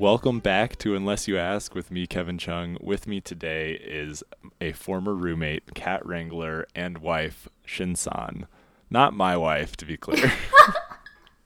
[0.00, 2.76] Welcome back to Unless You Ask with me, Kevin Chung.
[2.80, 4.22] With me today is
[4.60, 8.46] a former roommate, cat wrangler, and wife, Shin-san.
[8.90, 10.32] Not my wife, to be clear.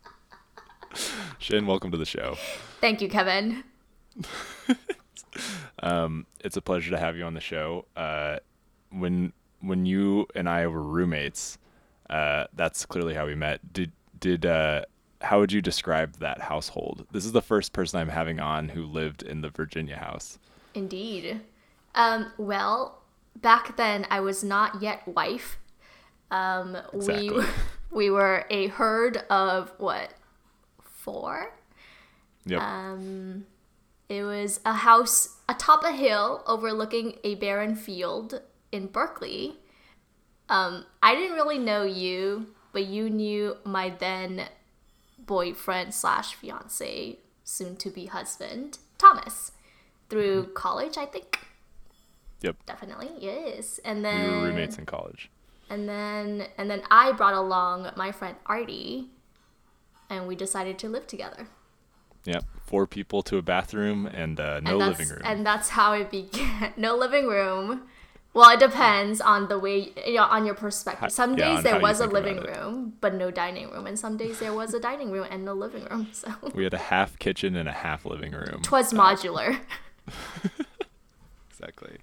[1.39, 2.37] Shin, welcome to the show.
[2.83, 3.65] Thank you, Kevin.
[5.83, 7.87] Um, it's a pleasure to have you on the show.
[7.97, 8.37] Uh,
[8.91, 11.59] when when you and I were roommates,
[12.11, 13.73] uh, that's clearly how we met.
[13.73, 14.85] Did did uh,
[15.23, 17.07] how would you describe that household?
[17.13, 20.39] This is the first person I'm having on who lived in the Virginia house.
[20.75, 21.41] Indeed.
[21.95, 23.03] Um, well,
[23.37, 25.59] back then I was not yet wife.
[26.31, 27.31] Um, Exactly.
[27.31, 27.45] we
[27.91, 30.15] we were a herd of what
[30.83, 31.53] four?
[32.47, 32.61] Yep.
[32.61, 33.47] Um,
[34.09, 39.57] it was a house atop a hill overlooking a barren field in Berkeley.
[40.49, 44.47] Um, I didn't really know you, but you knew my then
[45.27, 49.53] boyfriend slash fiance, soon to be husband, Thomas,
[50.09, 51.39] through college, I think.
[52.41, 52.57] yep.
[52.67, 53.81] Definitely, yes.
[53.85, 55.31] And We then were roommates in college.
[55.71, 59.09] and then and then I brought along my friend Artie,
[60.11, 61.47] and we decided to live together.
[62.25, 62.45] Yep.
[62.67, 65.23] Four people to a bathroom and uh, no and living room.
[65.25, 66.73] And that's how it began.
[66.77, 67.83] no living room.
[68.35, 71.13] Well, it depends on the way, you know, on your perspective.
[71.13, 74.39] Some yeah, days there was a living room, but no dining room, and some days
[74.39, 76.09] there was a dining room and no living room.
[76.13, 78.63] So we had a half kitchen and a half living room.
[78.63, 79.61] twas modular.
[81.51, 81.99] Exactly.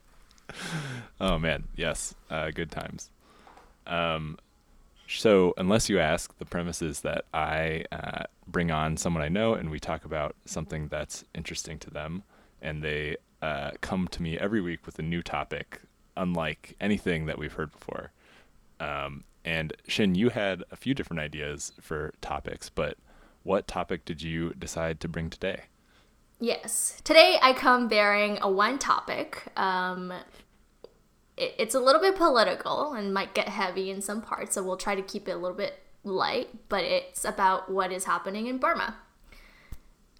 [1.19, 3.09] Oh man, yes, uh, good times.
[3.85, 4.37] Um,
[5.07, 9.53] so unless you ask, the premise is that I uh, bring on someone I know
[9.53, 12.23] and we talk about something that's interesting to them,
[12.61, 15.81] and they uh, come to me every week with a new topic,
[16.19, 18.11] unlike anything that we've heard before.
[18.79, 22.97] Um, and Shin, you had a few different ideas for topics, but
[23.43, 25.63] what topic did you decide to bring today?
[26.39, 27.01] Yes.
[27.03, 29.43] Today I come bearing a one topic.
[29.57, 30.11] Um,
[31.37, 34.77] it, it's a little bit political and might get heavy in some parts, so we'll
[34.77, 36.49] try to keep it a little bit light.
[36.67, 38.95] But it's about what is happening in Burma,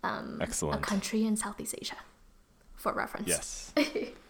[0.04, 0.82] a Excellent.
[0.82, 1.98] country in Southeast Asia,
[2.76, 3.28] for reference.
[3.28, 3.74] Yes.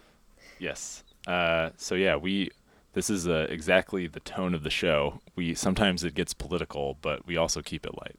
[0.58, 1.04] yes.
[1.26, 2.50] Uh, so yeah, we.
[2.92, 5.20] This is uh, exactly the tone of the show.
[5.36, 8.16] We sometimes it gets political, but we also keep it light.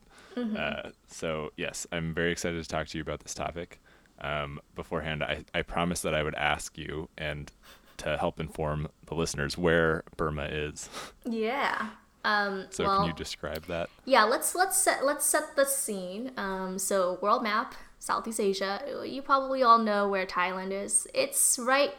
[0.57, 3.81] Uh, so yes, I'm very excited to talk to you about this topic.
[4.21, 7.51] Um, beforehand, I, I promised that I would ask you and
[7.97, 10.89] to help inform the listeners where Burma is.
[11.25, 11.89] Yeah.
[12.23, 13.89] Um, So well, can you describe that?
[14.05, 14.23] yeah.
[14.23, 16.31] Let's let's set let's set the scene.
[16.37, 18.81] Um, so world map, Southeast Asia.
[19.05, 21.07] You probably all know where Thailand is.
[21.13, 21.93] It's right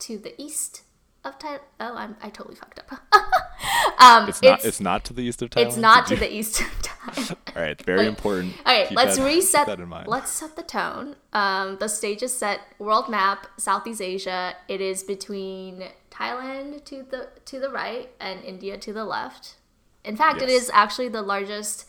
[0.00, 0.82] to the east
[1.24, 1.60] of Thailand.
[1.80, 2.92] Oh, I'm, I totally fucked up.
[4.00, 4.64] um, It's not.
[4.64, 5.66] It's, not to the east of Thailand.
[5.66, 7.36] It's not to the east of Thailand.
[7.56, 8.54] All right, very important.
[8.64, 9.66] All right, Keep let's that- reset.
[9.66, 10.08] that in mind.
[10.08, 11.16] Let's set the tone.
[11.32, 12.60] Um, the stage is set.
[12.78, 14.54] World map, Southeast Asia.
[14.68, 19.56] It is between Thailand to the to the right and India to the left.
[20.04, 20.62] In fact, it Yes.
[20.64, 21.86] is actually the largest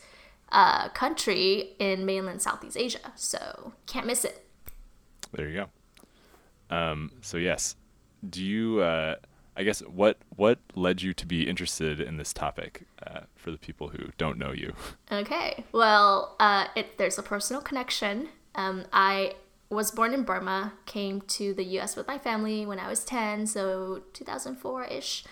[0.50, 3.12] uh, country in mainland Southeast Asia.
[3.14, 4.44] So can't miss it.
[5.32, 5.66] There you
[6.70, 6.74] go.
[6.76, 7.76] Um, so yes,
[8.28, 8.80] do you?
[8.80, 9.16] Uh,
[9.56, 13.58] I guess what what led you to be interested in this topic uh, for the
[13.58, 14.74] people who don't know you?
[15.10, 15.64] Okay.
[15.72, 18.28] Well, uh, it, there's a personal connection.
[18.54, 19.34] Um, I
[19.70, 21.96] was born in Burma, came to the U.S.
[21.96, 25.24] with my family when I was 10, so 2004 ish.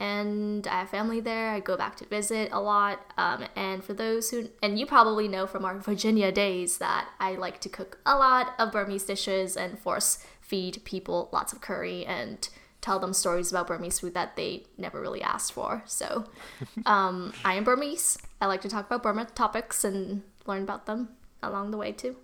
[0.00, 1.50] And I have family there.
[1.50, 3.12] I go back to visit a lot.
[3.16, 7.34] Um, and for those who, and you probably know from our Virginia days that I
[7.34, 12.04] like to cook a lot of Burmese dishes and force feed people lots of curry
[12.04, 12.50] and
[12.82, 15.82] tell them stories about Burmese food that they never really asked for.
[15.86, 16.26] So
[16.86, 18.18] um, I am Burmese.
[18.38, 21.08] I like to talk about Burma topics and learn about them
[21.42, 22.16] along the way too.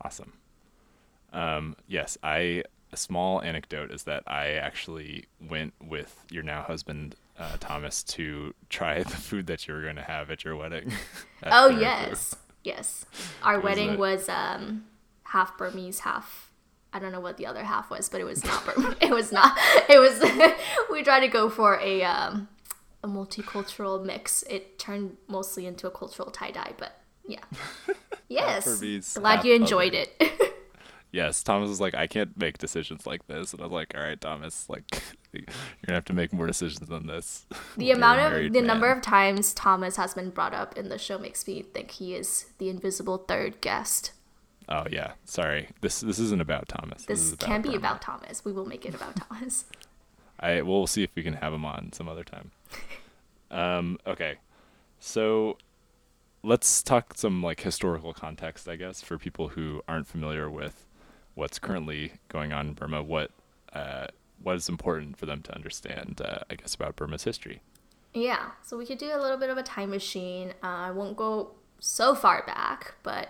[0.00, 0.34] Awesome.
[1.32, 2.62] Um, yes, I.
[2.92, 8.52] A small anecdote is that I actually went with your now husband uh, Thomas to
[8.68, 10.92] try the food that you were going to have at your wedding.
[11.40, 13.06] at Oh yes, yes.
[13.44, 13.98] Our was wedding it?
[13.98, 14.86] was um,
[15.22, 16.49] half Burmese, half.
[16.92, 18.62] I don't know what the other half was, but it was not
[19.00, 19.56] it was not.
[19.88, 20.22] It was.
[20.90, 22.48] we tried to go for a um,
[23.02, 24.42] a multicultural mix.
[24.44, 27.44] It turned mostly into a cultural tie dye, but yeah.
[28.32, 28.80] Yes.
[29.14, 30.06] Glad you enjoyed other.
[30.20, 30.54] it.
[31.12, 34.02] Yes, Thomas was like, I can't make decisions like this, and I was like, all
[34.02, 34.84] right, Thomas, like
[35.32, 35.42] you're
[35.84, 37.46] gonna have to make more decisions than this.
[37.76, 41.18] The amount of the number of times Thomas has been brought up in the show
[41.18, 44.12] makes me think he is the invisible third guest.
[44.70, 45.68] Oh yeah, sorry.
[45.80, 47.04] This this isn't about Thomas.
[47.04, 47.78] This is about can be Burma.
[47.78, 48.44] about Thomas.
[48.44, 49.64] We will make it about Thomas.
[50.38, 52.52] I we'll see if we can have him on some other time.
[53.50, 54.36] um, okay,
[55.00, 55.56] so
[56.42, 60.86] let's talk some like historical context, I guess, for people who aren't familiar with
[61.34, 63.02] what's currently going on in Burma.
[63.02, 63.32] What
[63.72, 64.06] uh,
[64.42, 67.60] what is important for them to understand, uh, I guess, about Burma's history.
[68.14, 70.50] Yeah, so we could do a little bit of a time machine.
[70.62, 73.28] Uh, I won't go so far back, but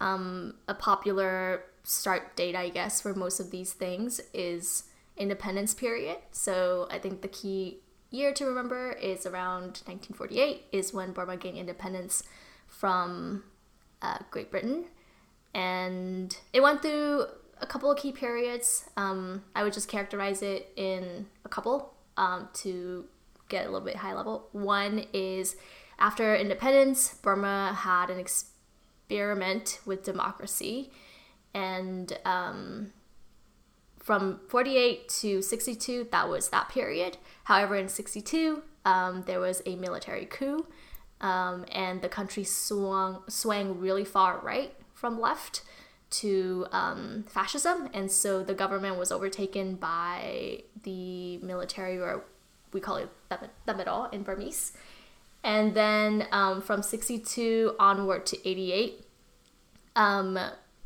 [0.00, 4.84] um, a popular start date, I guess, for most of these things is
[5.16, 6.18] independence period.
[6.32, 7.78] So I think the key
[8.10, 12.22] year to remember is around 1948 is when Burma gained independence
[12.66, 13.44] from
[14.02, 14.86] uh, Great Britain,
[15.54, 17.26] and it went through
[17.60, 18.88] a couple of key periods.
[18.96, 23.06] Um, I would just characterize it in a couple um, to
[23.48, 24.48] get a little bit high level.
[24.52, 25.56] One is
[25.98, 28.18] after independence, Burma had an
[29.08, 30.90] experiment with democracy,
[31.54, 32.92] and um,
[33.98, 37.16] from 48 to 62, that was that period.
[37.44, 40.66] However, in 62, um, there was a military coup,
[41.20, 45.62] um, and the country swung swang really far right from left
[46.08, 52.24] to um, fascism, and so the government was overtaken by the military, or
[52.72, 53.08] we call it
[53.66, 54.72] Tatmadaw in Burmese.
[55.46, 59.06] And then um, from 62 onward to 88
[59.94, 60.36] um,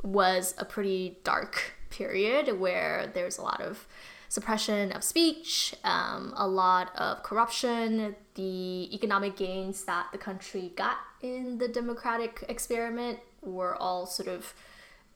[0.03, 3.89] was a pretty dark period where there's a lot of
[4.29, 10.99] suppression of speech, um, a lot of corruption, the economic gains that the country got
[11.23, 14.53] in the democratic experiment were all sort of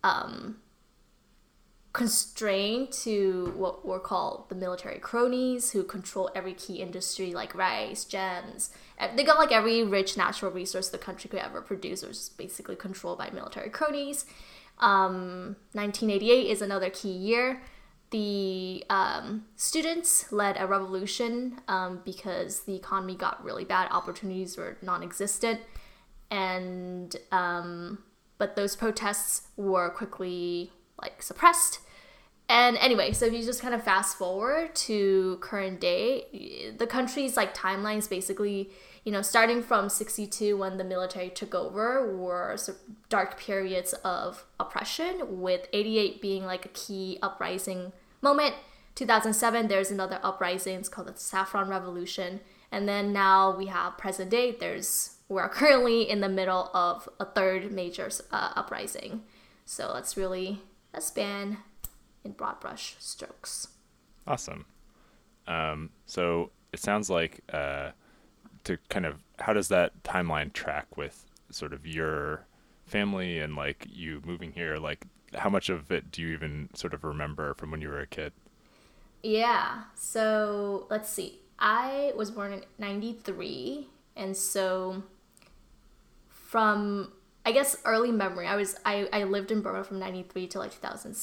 [0.02, 0.56] um,
[1.94, 8.05] constrained to what were called the military cronies who control every key industry like rice,
[8.05, 8.70] gems.
[9.17, 12.75] They got like every rich natural resource the country could ever produce It was basically
[12.75, 14.26] controlled by military cronies.
[14.81, 17.62] Um, 1988 is another key year.
[18.11, 24.79] The um, students led a revolution um, because the economy got really bad, opportunities were
[24.82, 25.61] non existent,
[26.29, 27.99] and um,
[28.37, 31.79] but those protests were quickly like suppressed.
[32.49, 37.37] And anyway, so if you just kind of fast forward to current day, the country's
[37.37, 38.70] like timelines basically,
[39.02, 42.56] you know, starting from 62 when the military took over were
[43.08, 48.55] dark periods of oppression with 88 being like a key uprising moment.
[48.94, 52.40] 2007 there's another uprising, it's called the Saffron Revolution.
[52.70, 57.25] And then now we have present day, there's we're currently in the middle of a
[57.25, 59.23] third major uh, uprising.
[59.64, 60.61] So that's really
[60.99, 61.58] span
[62.25, 63.69] in broad brush strokes.
[64.26, 64.67] Awesome.
[65.47, 67.91] Um, so it sounds like uh,
[68.65, 72.47] to kind of how does that timeline track with sort of your
[72.87, 74.76] family and like you moving here?
[74.76, 78.00] Like how much of it do you even sort of remember from when you were
[78.00, 78.32] a kid?
[79.23, 79.82] Yeah.
[79.94, 81.41] So let's see.
[81.59, 85.03] I was born in 93 and so
[86.29, 87.12] from
[87.47, 88.47] I guess early memory.
[88.47, 91.15] I was I, I lived in Burma from 93 to like 2000,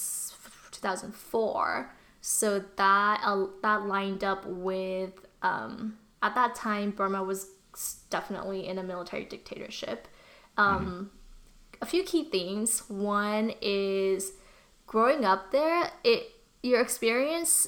[0.82, 1.92] 2004.
[2.22, 7.48] So that uh, that lined up with um, at that time Burma was
[8.10, 10.08] definitely in a military dictatorship.
[10.58, 11.04] Um, mm-hmm.
[11.82, 12.84] A few key themes.
[12.90, 14.34] One is
[14.86, 15.92] growing up there.
[16.04, 16.28] It
[16.62, 17.68] your experience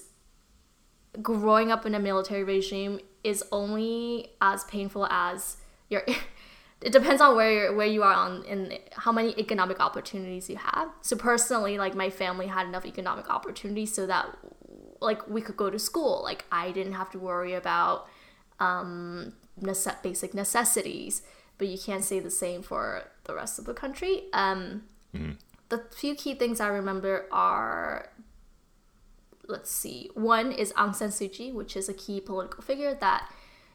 [1.21, 5.57] growing up in a military regime is only as painful as
[5.89, 6.03] your
[6.83, 10.89] it depends on where where you are on and how many economic opportunities you have.
[11.01, 14.37] So personally, like my family had enough economic opportunities so that
[14.99, 16.21] like we could go to school.
[16.21, 18.07] Like I didn't have to worry about
[18.59, 21.21] um, nece- basic necessities.
[21.57, 24.23] But you can't say the same for the rest of the country.
[24.33, 24.83] Um,
[25.15, 25.33] mm-hmm.
[25.69, 28.09] The few key things I remember are
[29.47, 30.09] let's see.
[30.15, 33.31] One is Aung San Suu Kyi, which is a key political figure that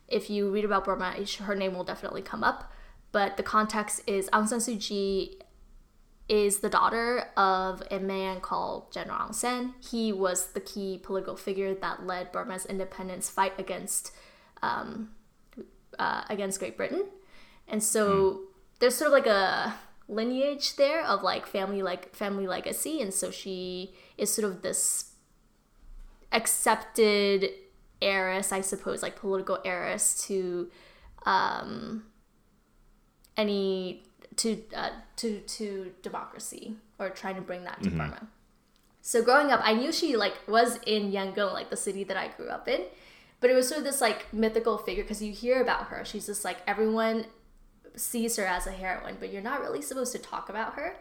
[0.08, 2.72] if you read about Burma, her name will definitely come up
[3.12, 5.38] but the context is Aung San Suu Kyi
[6.28, 9.74] is the daughter of a man called General Aung San.
[9.80, 14.12] He was the key political figure that led Burma's independence fight against
[14.62, 15.10] um,
[15.98, 17.06] uh, against Great Britain,
[17.66, 18.38] and so mm.
[18.78, 19.74] there's sort of like a
[20.08, 25.12] lineage there of like family like family legacy, and so she is sort of this
[26.32, 27.50] accepted
[28.02, 30.70] heiress, I suppose, like political heiress to
[31.24, 32.04] um,
[33.38, 34.02] any
[34.36, 37.98] to uh, to to democracy or trying to bring that to mm-hmm.
[37.98, 38.28] Burma.
[39.00, 42.28] So growing up, I knew she like was in Yangon, like the city that I
[42.28, 42.82] grew up in,
[43.40, 46.04] but it was sort of this like mythical figure because you hear about her.
[46.04, 47.26] She's just like everyone
[47.96, 50.96] sees her as a heroine, but you're not really supposed to talk about her.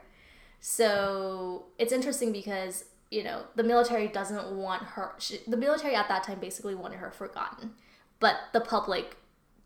[0.60, 5.14] So it's interesting because you know the military doesn't want her.
[5.20, 7.74] She, the military at that time basically wanted her forgotten,
[8.20, 9.18] but the public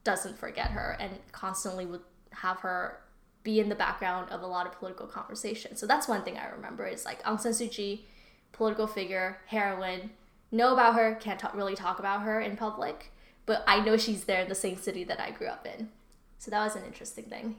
[0.03, 2.01] doesn't forget her and constantly would
[2.31, 2.99] have her
[3.43, 5.75] be in the background of a lot of political conversation.
[5.75, 8.05] So that's one thing I remember is like Aung San Suu Kyi,
[8.51, 10.11] political figure, heroine,
[10.51, 13.11] know about her, can't talk, really talk about her in public,
[13.45, 15.89] but I know she's there in the same city that I grew up in.
[16.37, 17.55] So that was an interesting thing.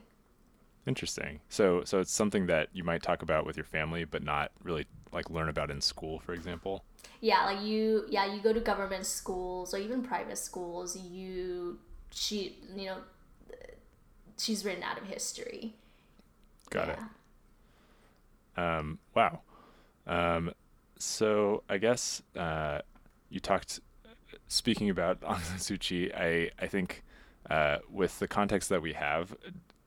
[0.85, 1.39] Interesting.
[1.47, 4.85] So so it's something that you might talk about with your family, but not really
[5.13, 6.83] like learn about in school, for example.
[7.21, 10.97] Yeah, like you yeah you go to government schools or even private schools.
[10.97, 11.79] You
[12.11, 12.97] she you know
[14.37, 15.73] she's written out of history.
[16.69, 16.93] Got yeah.
[16.93, 18.59] it.
[18.59, 19.41] Um, wow.
[20.05, 20.51] Um,
[20.97, 22.79] so I guess uh,
[23.29, 23.79] you talked
[24.47, 26.13] speaking about Aung San Suu Kyi.
[26.13, 27.03] I I think
[27.49, 29.35] uh, with the context that we have,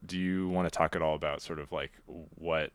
[0.05, 2.73] do you want to talk at all about sort of like what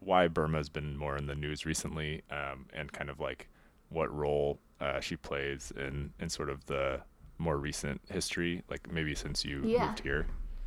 [0.00, 3.48] why Burma's been more in the news recently, um, and kind of like
[3.88, 7.00] what role uh, she plays in in sort of the
[7.38, 9.86] more recent history, like maybe since you yeah.
[9.86, 10.26] moved here.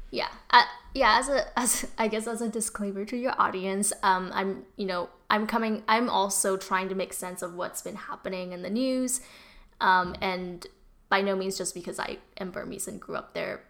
[0.09, 1.17] Yeah, uh, yeah.
[1.19, 5.09] As a as I guess as a disclaimer to your audience, um, I'm you know
[5.29, 5.83] I'm coming.
[5.87, 9.21] I'm also trying to make sense of what's been happening in the news,
[9.81, 10.65] um, and
[11.09, 13.61] by no means just because I am Burmese and grew up there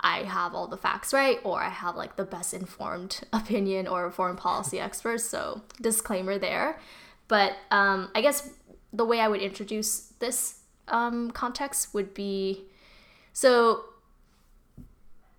[0.00, 4.10] I have all the facts right or I have like the best informed opinion or
[4.10, 5.20] foreign policy expert.
[5.20, 6.80] So, disclaimer there.
[7.26, 8.48] But um, I guess
[8.92, 12.64] the way I would introduce this um, context would be
[13.32, 13.84] so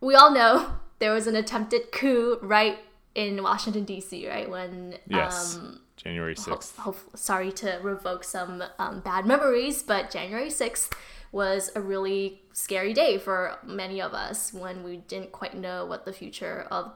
[0.01, 2.79] we all know there was an attempted coup right
[3.15, 4.49] in Washington, D.C., right?
[4.49, 4.95] When.
[5.07, 5.55] Yes.
[5.55, 6.77] Um, January 6th.
[6.77, 10.93] Ho- ho- sorry to revoke some um, bad memories, but January 6th
[11.31, 16.05] was a really scary day for many of us when we didn't quite know what
[16.05, 16.93] the future of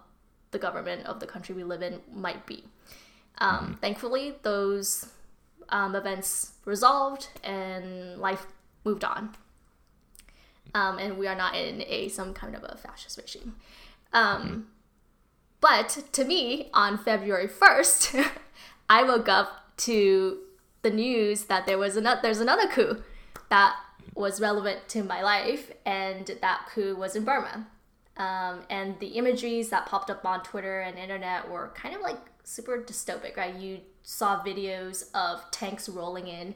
[0.52, 2.64] the government of the country we live in might be.
[3.40, 3.74] Um, mm-hmm.
[3.76, 5.12] Thankfully, those
[5.70, 8.48] um, events resolved and life
[8.86, 9.36] moved on.
[10.74, 13.56] Um, and we are not in a some kind of a fascist regime.
[14.12, 14.68] Um.
[15.62, 18.14] But to me, on February first,
[18.90, 20.40] I woke up to
[20.82, 23.02] the news that there was another there's another coup
[23.50, 23.76] that
[24.16, 27.68] was relevant to my life, and that coup was in Burma.
[28.18, 32.20] Um, and the imageries that popped up on Twitter and internet were kind of like
[32.44, 33.56] super dystopic, right?
[33.56, 36.56] You saw videos of tanks rolling in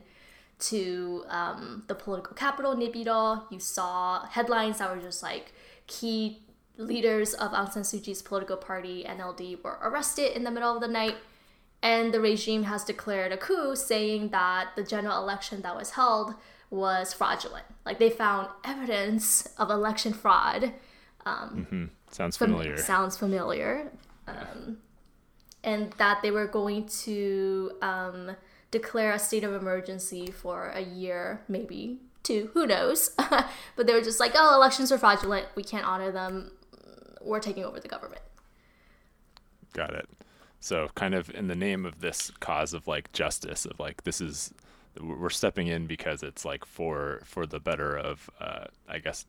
[0.59, 3.51] to um, the political capital, Naypyidaw.
[3.51, 5.53] You saw headlines that were just like
[5.85, 6.41] key
[6.77, 10.81] leaders of Aung San Suu Kyi's political party, NLD, were arrested in the middle of
[10.81, 11.15] the night.
[11.81, 16.33] And the regime has declared a coup saying that the general election that was held
[16.69, 17.65] was fraudulent.
[17.85, 20.73] Like they found evidence of election fraud.
[21.25, 21.85] Um, mm-hmm.
[22.11, 22.77] Sounds familiar.
[22.77, 23.91] Fam- sounds familiar.
[24.27, 24.77] Um,
[25.63, 28.35] and that they were going to um,
[28.71, 33.11] declare a state of emergency for a year, maybe two, who knows?
[33.75, 35.47] but they were just like, oh, elections are fraudulent.
[35.55, 36.51] We can't honor them.
[37.21, 38.21] We're taking over the government.
[39.73, 40.07] Got it.
[40.59, 44.19] So, kind of in the name of this cause of like justice, of like, this
[44.19, 44.53] is
[45.01, 49.25] we're stepping in because it's like for for the better of uh, I guess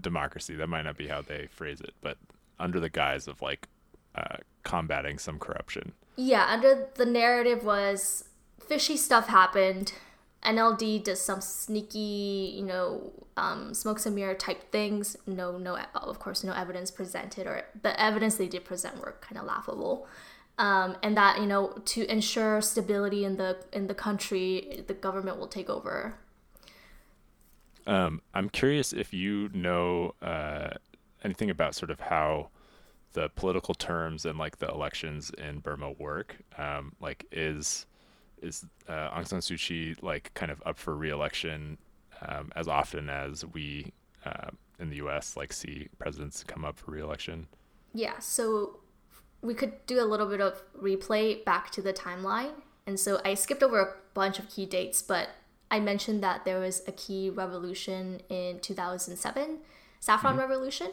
[0.00, 0.54] democracy.
[0.54, 2.18] That might not be how they phrase it, but
[2.58, 3.68] under the guise of like
[4.14, 5.92] uh, combating some corruption.
[6.16, 8.24] Yeah, under the narrative was
[8.60, 9.92] fishy stuff happened.
[10.44, 15.16] NLD does some sneaky, you know, um, smokes and mirror type things.
[15.26, 19.38] No, no, of course, no evidence presented, or the evidence they did present were kind
[19.38, 20.06] of laughable
[20.58, 25.38] um, and that you know to ensure stability in the in the country, the government
[25.38, 26.14] will take over.
[27.86, 30.70] Um, I'm curious if you know uh,
[31.24, 32.50] anything about sort of how
[33.12, 36.36] the political terms and like the elections in Burma work.
[36.58, 37.86] Um, like, is
[38.42, 41.78] is uh, Aung San Suu Kyi like kind of up for reelection
[42.26, 43.92] um, as often as we
[44.24, 45.36] uh, in the U.S.
[45.36, 47.46] like see presidents come up for reelection?
[47.94, 48.18] Yeah.
[48.18, 48.80] So
[49.42, 52.52] we could do a little bit of replay back to the timeline.
[52.86, 55.28] And so I skipped over a bunch of key dates, but
[55.70, 59.58] I mentioned that there was a key revolution in 2007,
[60.00, 60.40] Saffron mm-hmm.
[60.40, 60.90] Revolution.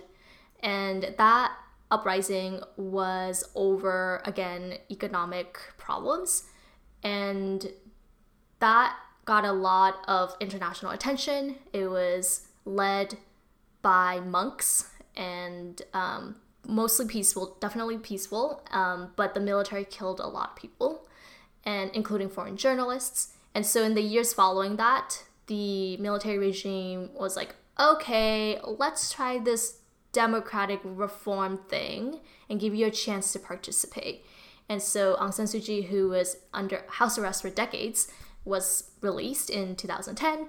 [0.59, 1.53] And that
[1.91, 6.43] uprising was over, again, economic problems.
[7.05, 7.71] And
[8.59, 11.57] that got a lot of international attention.
[11.71, 13.17] It was led
[13.83, 20.49] by monks and um, mostly peaceful, definitely peaceful, um, but the military killed a lot
[20.49, 21.07] of people,
[21.63, 23.33] and including foreign journalists.
[23.53, 29.37] And so in the years following that, the military regime was like, okay, let's try
[29.37, 29.77] this
[30.11, 32.19] democratic reform thing
[32.49, 34.25] and give you a chance to participate.
[34.67, 38.11] And so Aung San Suu Kyi, who was under house arrest for decades,
[38.43, 40.47] was released in 2010.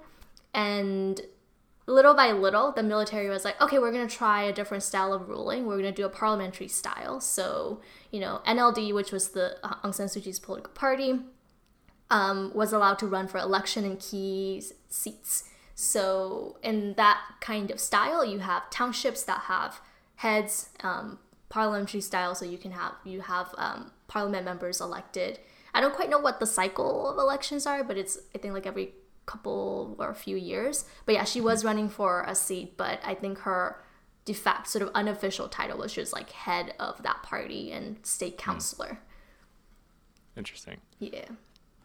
[0.55, 1.21] And
[1.87, 5.13] little by little, the military was like, okay, we're going to try a different style
[5.13, 5.67] of ruling.
[5.67, 7.21] We're going to do a parliamentary style.
[7.21, 7.81] So,
[8.11, 11.21] you know, NLD, which was the uh, Aung San Suu Kyi's political party,
[12.11, 15.45] um, was allowed to run for election in key seats.
[15.75, 19.81] So, in that kind of style, you have townships that have
[20.17, 21.19] heads, um,
[21.51, 25.39] parliamentary style, so you can have you have um, parliament members elected.
[25.75, 28.67] I don't quite know what the cycle of elections are, but it's I think like
[28.67, 28.95] every
[29.27, 30.85] couple or a few years.
[31.05, 33.83] But yeah, she was running for a seat, but I think her
[34.25, 38.39] de facto sort of unofficial title was just like head of that party and state
[38.39, 38.99] counselor.
[40.37, 40.79] Interesting.
[40.99, 41.27] Yeah.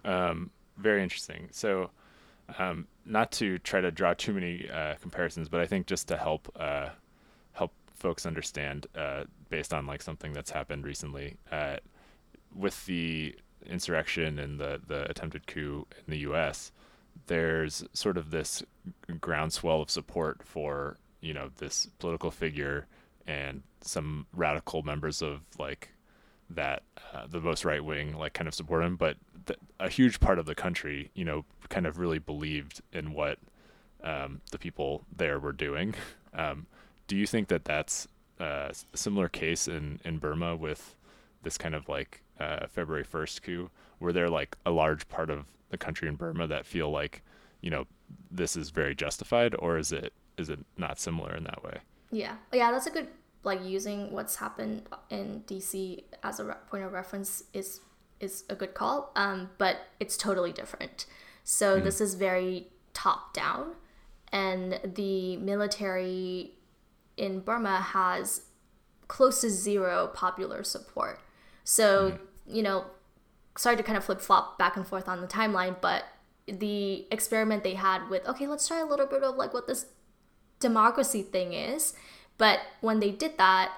[0.03, 1.49] Um, very interesting.
[1.51, 1.91] So,
[2.57, 6.17] um, not to try to draw too many uh, comparisons, but I think just to
[6.17, 6.89] help uh,
[7.53, 11.77] help folks understand, uh, based on like something that's happened recently, uh,
[12.55, 16.71] with the insurrection and the the attempted coup in the U.S.,
[17.27, 18.63] there's sort of this
[19.19, 22.87] groundswell of support for you know this political figure
[23.27, 25.89] and some radical members of like
[26.49, 30.19] that uh, the most right wing like kind of support him, but th- a huge
[30.19, 33.39] part of the country, you know, kind of really believed in what
[34.03, 35.93] um, the people there were doing.
[36.33, 36.67] Um,
[37.07, 38.07] do you think that that's
[38.39, 40.95] uh, a similar case in in Burma with
[41.43, 43.69] this kind of like uh, February first coup?
[43.99, 47.23] Were there like a large part of the country in Burma that feel like,
[47.61, 47.85] you know,
[48.29, 51.77] this is very justified, or is it is it not similar in that way?
[52.11, 53.07] Yeah, yeah, that's a good
[53.43, 57.81] like using what's happened in DC as a point of reference is
[58.19, 59.11] is a good call.
[59.15, 61.05] Um, but it's totally different.
[61.43, 61.83] So mm.
[61.83, 63.75] this is very top down,
[64.31, 66.53] and the military
[67.17, 68.43] in Burma has
[69.07, 71.19] close to zero popular support.
[71.63, 72.19] So mm.
[72.47, 72.85] You know,
[73.57, 76.05] sorry to kind of flip flop back and forth on the timeline, but
[76.47, 79.85] the experiment they had with okay, let's try a little bit of like what this
[80.59, 81.93] democracy thing is
[82.41, 83.71] but when they did that,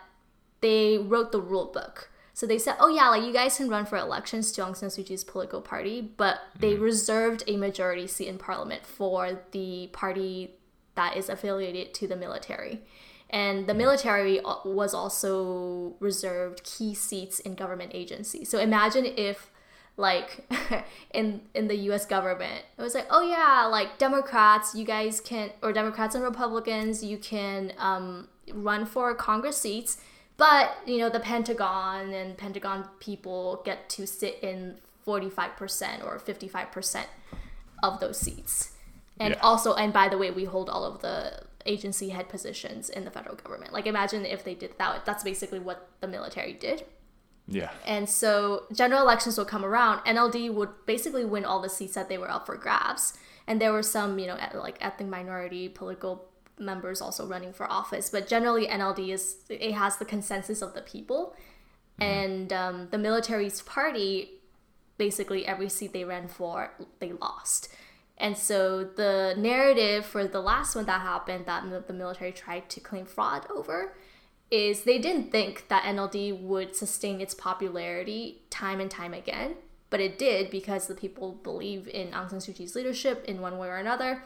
[0.62, 2.10] they wrote the rule book.
[2.34, 4.88] So they said, oh yeah, like you guys can run for elections to Aung San
[4.88, 6.84] Suu Kyi's political party, but they mm-hmm.
[6.84, 10.56] reserved a majority seat in parliament for the party
[10.96, 12.84] that is affiliated to the military.
[13.34, 18.48] And the military was also reserved key seats in government agencies.
[18.48, 19.50] So imagine if
[19.98, 20.48] like
[21.14, 22.64] in in the US government.
[22.78, 27.18] It was like, oh yeah, like Democrats, you guys can or Democrats and Republicans, you
[27.18, 29.98] can um, run for Congress seats,
[30.38, 37.06] but you know the Pentagon and Pentagon people get to sit in 45% or 55%
[37.82, 38.72] of those seats.
[39.20, 39.40] And yeah.
[39.42, 43.12] also and by the way, we hold all of the agency head positions in the
[43.12, 43.74] federal government.
[43.74, 45.06] Like imagine if they did that.
[45.06, 46.86] That's basically what the military did.
[47.48, 47.72] Yeah.
[47.86, 50.00] And so general elections would come around.
[50.06, 53.18] NLD would basically win all the seats that they were up for grabs.
[53.48, 58.10] And there were some, you know, like ethnic minority political members also running for office.
[58.10, 61.36] But generally, NLD is it has the consensus of the people,
[62.00, 62.04] mm-hmm.
[62.04, 64.30] and um, the military's party
[64.98, 67.70] basically every seat they ran for they lost.
[68.18, 72.80] And so the narrative for the last one that happened that the military tried to
[72.80, 73.96] claim fraud over
[74.52, 79.56] is they didn't think that NLD would sustain its popularity time and time again,
[79.90, 83.58] but it did because the people believe in Aung San Suu Kyi's leadership in one
[83.58, 84.24] way or another.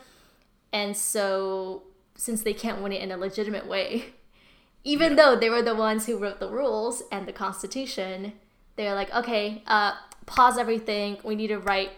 [0.74, 1.84] And so
[2.18, 4.08] since they can't win it in a legitimate way.
[4.84, 5.16] Even yeah.
[5.16, 8.34] though they were the ones who wrote the rules and the constitution,
[8.76, 9.94] they're like, okay, uh,
[10.26, 11.18] pause everything.
[11.24, 11.92] We need to write,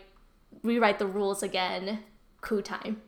[0.63, 1.99] rewrite the rules again.
[2.41, 3.01] Coup time.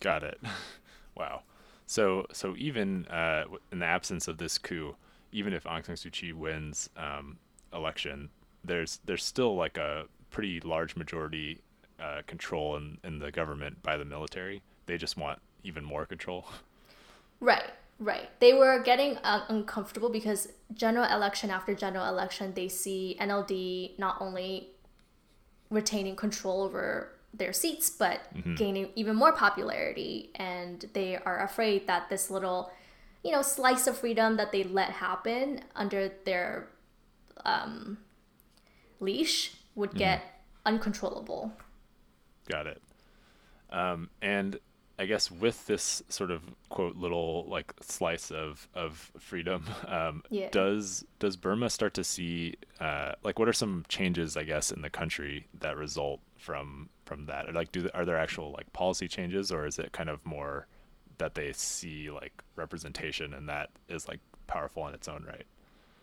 [0.00, 0.40] Got it.
[1.16, 1.42] wow.
[1.86, 4.96] So, so even uh, in the absence of this coup,
[5.32, 7.38] even if Aung San Suu Kyi wins um,
[7.72, 8.30] election,
[8.64, 11.60] there's there's still like a pretty large majority
[12.00, 14.62] uh, control in, in the government by the military.
[14.86, 16.46] They just want even more control.
[17.38, 18.30] Right, right.
[18.40, 24.16] They were getting uh, uncomfortable because general election after general election, they see NLD not
[24.20, 24.70] only
[25.70, 28.54] retaining control over their seats, but mm-hmm.
[28.54, 30.30] gaining even more popularity.
[30.36, 32.70] And they are afraid that this little,
[33.22, 36.68] you know, slice of freedom that they let happen under their
[37.44, 37.98] um,
[39.00, 39.98] leash would mm-hmm.
[39.98, 41.52] get uncontrollable.
[42.48, 42.82] Got it.
[43.70, 44.58] Um, and
[44.98, 50.48] I guess with this sort of quote little like slice of of freedom, um, yeah.
[50.50, 54.82] does does Burma start to see uh, like what are some changes I guess in
[54.82, 57.52] the country that result from from that?
[57.54, 60.66] Like, do are there actual like policy changes, or is it kind of more
[61.18, 65.46] that they see like representation and that is like powerful in its own right?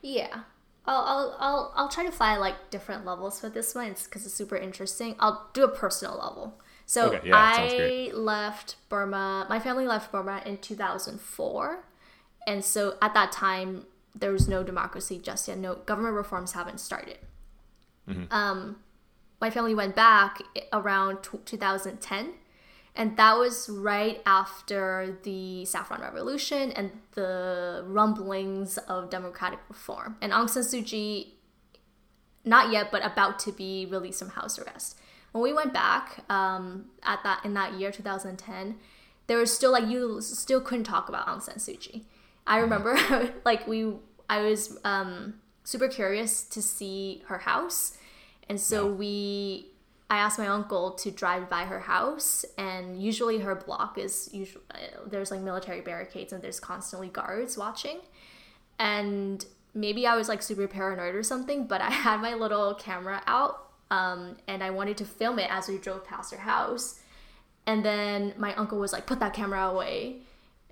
[0.01, 0.41] Yeah,
[0.86, 4.36] I'll I'll I'll, I'll try to find like different levels for this one because it's
[4.36, 5.15] super interesting.
[5.19, 6.60] I'll do a personal level.
[6.85, 9.45] So Okay, yeah, I left Burma.
[9.49, 11.83] My family left Burma in 2004,
[12.47, 15.57] and so at that time there was no democracy just yet.
[15.57, 17.17] No government reforms haven't started.
[18.07, 18.31] Mm-hmm.
[18.31, 18.77] Um,
[19.39, 20.41] my family went back
[20.71, 22.33] around t- 2010,
[22.95, 30.17] and that was right after the Saffron Revolution and the rumblings of democratic reform.
[30.21, 31.33] And Aung San Suu Kyi,
[32.45, 34.99] not yet, but about to be released from house arrest.
[35.33, 38.75] When we went back um, at that in that year, 2010,
[39.27, 42.05] there was still like you still couldn't talk about Aung San Suu Kyi.
[42.47, 42.97] I remember
[43.45, 43.93] like we
[44.29, 47.97] I was um, super curious to see her house,
[48.47, 49.67] and so we
[50.09, 54.63] I asked my uncle to drive by her house, and usually her block is usually
[55.07, 57.99] there's like military barricades and there's constantly guards watching,
[58.77, 63.23] and maybe I was like super paranoid or something, but I had my little camera
[63.25, 63.62] out,
[63.97, 66.86] um, and I wanted to film it as we drove past her house,
[67.69, 69.95] and then my uncle was like, "Put that camera away."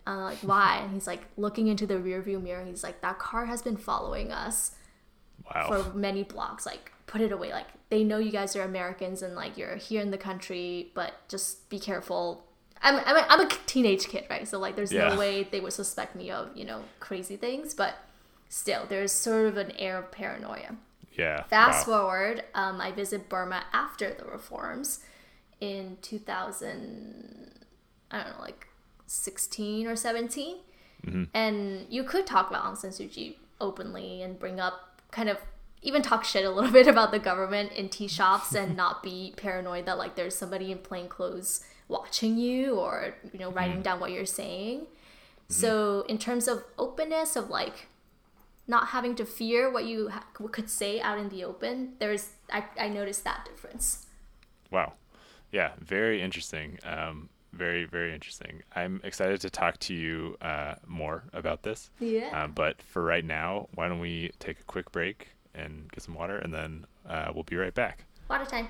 [0.08, 0.72] Uh, like why?
[0.84, 2.64] And he's like looking into the rearview mirror.
[2.66, 4.76] He's like, "That car has been following us."
[5.54, 5.68] Wow.
[5.70, 9.34] for many blocks like put it away like they know you guys are americans and
[9.36, 12.46] like you're here in the country but just be careful
[12.84, 15.10] i'm, I'm, a, I'm a teenage kid right so like there's Yeah.
[15.10, 17.96] no way they would suspect me of you know crazy things but
[18.50, 20.76] still there's sort of an air of paranoia
[21.14, 21.44] yeah.
[21.44, 21.94] fast wow.
[21.94, 25.00] forward um, i visit burma after the reforms
[25.60, 27.66] in 2000
[28.12, 28.68] i don't know like
[29.08, 30.58] 16 or 17
[31.06, 31.24] Mm-hmm.
[31.34, 35.38] and you could talk about Aung San Suu Kyi openly and bring up kind of
[35.82, 39.34] even talk shit a little bit about the government in tea shops and not be
[39.36, 44.00] paranoid that like there's somebody in plain clothes watching you or you know writing down
[44.00, 44.86] what you're saying.
[45.50, 47.88] So in terms of openness of like
[48.72, 52.64] not having to fear what you ha- could say out in the open, there's I,
[52.80, 54.08] I noticed that difference.
[54.72, 54.94] Wow.
[55.52, 56.80] Yeah, very interesting.
[56.84, 58.64] Um, very, very interesting.
[58.74, 61.90] I'm excited to talk to you uh, more about this.
[62.00, 62.30] Yeah.
[62.32, 66.16] Um, but for right now, why don't we take a quick break and get some
[66.16, 68.06] water, and then uh, we'll be right back.
[68.30, 68.70] Water time.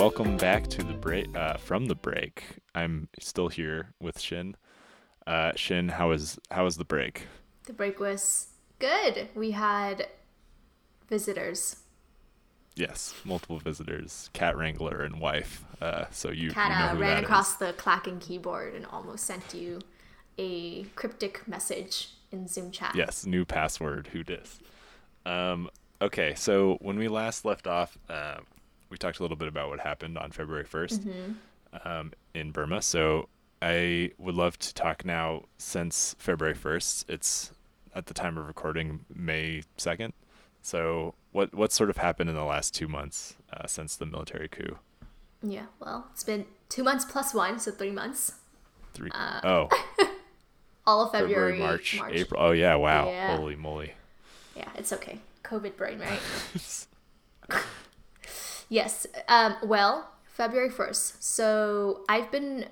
[0.00, 1.28] Welcome back to the break.
[1.36, 2.42] Uh, from the break,
[2.74, 4.56] I'm still here with Shin.
[5.26, 7.26] Uh, Shin, how was how was the break?
[7.64, 9.28] The break was good.
[9.34, 10.08] We had
[11.10, 11.76] visitors.
[12.76, 15.66] Yes, multiple visitors, cat wrangler and wife.
[15.82, 17.24] Uh, so you, Kat you know uh, ran that is.
[17.24, 19.80] across the clacking keyboard and almost sent you
[20.38, 22.94] a cryptic message in Zoom chat.
[22.94, 24.08] Yes, new password.
[24.12, 24.60] Who dis?
[25.26, 25.68] Um,
[26.00, 28.38] okay, so when we last left off, uh,
[28.90, 31.88] we talked a little bit about what happened on February 1st Mm-hmm.
[31.88, 32.82] um, in Burma.
[32.82, 33.28] So
[33.62, 37.04] I would love to talk now since February 1st.
[37.08, 37.52] It's
[37.94, 40.12] at the time of recording May 2nd.
[40.62, 44.48] So what what sort of happened in the last two months uh, since the military
[44.48, 44.78] coup?
[45.42, 48.32] Yeah, well, it's been two months plus one, so three months.
[48.92, 49.68] Three Uh, oh
[50.86, 52.42] All of February, February, March, April.
[52.42, 53.36] Oh yeah, wow, Yeah.
[53.36, 53.94] holy moly.
[54.56, 55.20] Yeah, it's okay.
[55.44, 56.20] COVID brain, right?
[58.70, 59.06] yes.
[59.28, 61.22] Um, well, February 1st.
[61.22, 62.66] So I've been.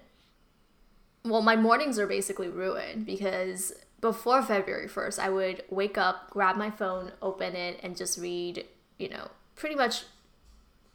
[1.24, 6.56] Well, my mornings are basically ruined because before February 1st, I would wake up, grab
[6.56, 8.64] my phone, open it, and just read,
[8.98, 10.04] you know, pretty much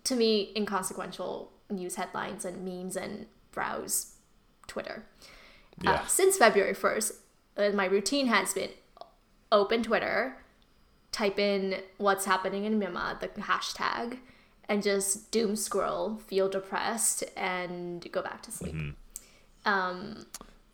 [0.06, 4.16] to me inconsequential news headlines and memes and browse
[4.68, 5.06] Twitter.
[5.82, 5.92] Yeah.
[5.92, 7.12] Uh, since February 1st,
[7.58, 8.70] uh, my routine has been
[9.52, 10.38] open Twitter,
[11.12, 14.18] type in what's happening in Myanmar, the hashtag,
[14.70, 18.76] and just doom scroll, feel depressed, and go back to sleep.
[19.66, 20.26] Um,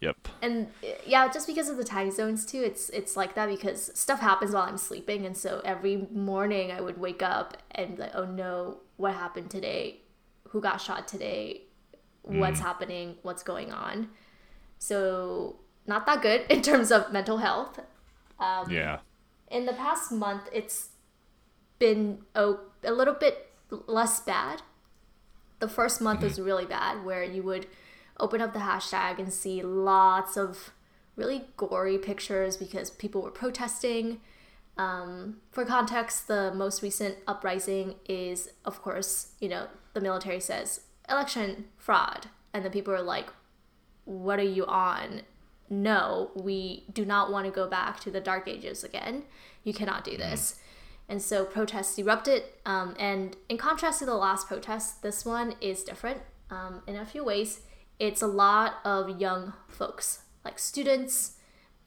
[0.02, 0.30] Yep.
[0.42, 0.68] and
[1.06, 4.54] yeah, just because of the time zones too, it's it's like that because stuff happens
[4.54, 8.26] while I'm sleeping, and so every morning I would wake up and be like, oh
[8.26, 10.02] no, what happened today?
[10.50, 11.64] Who got shot today?
[12.22, 13.16] What's happening?
[13.24, 14.10] What's going on?
[14.78, 17.80] So not that good in terms of mental health.
[18.40, 19.00] Um, Yeah.
[19.50, 20.90] in the past month it's
[21.80, 24.62] been oh, a little bit less bad
[25.60, 27.68] the first month was really bad where you would
[28.20, 30.72] open up the hashtag and see lots of
[31.16, 34.20] really gory pictures because people were protesting
[34.78, 40.82] um, for context the most recent uprising is of course you know the military says
[41.10, 43.28] election fraud and then people are like
[44.10, 45.22] what are you on?
[45.70, 49.24] No, we do not want to go back to the dark ages again.
[49.64, 50.60] You cannot do this.
[51.10, 52.44] And so protests erupted.
[52.66, 56.22] Um, and in contrast to the last protest, this one is different.
[56.52, 57.62] um, in a few ways.
[58.00, 61.34] It's a lot of young folks, like students,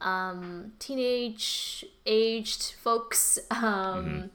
[0.01, 4.31] um, teenage aged folks, um,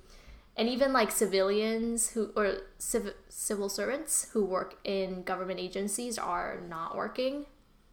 [0.55, 6.59] and even like civilians who or civ- civil servants who work in government agencies are
[6.67, 7.45] not working.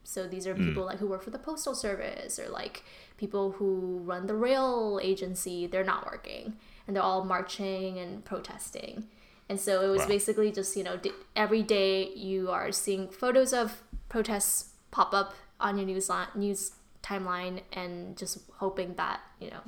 [0.02, 2.82] So these are people like who work for the postal service or like
[3.16, 5.66] people who run the rail agency.
[5.66, 9.04] They're not working, and they're all marching and protesting.
[9.48, 10.08] And so it was Wow.
[10.08, 10.98] basically just you know
[11.36, 16.72] every day you are seeing photos of protests pop up on your news line, news
[17.02, 19.60] timeline, and just hoping that you know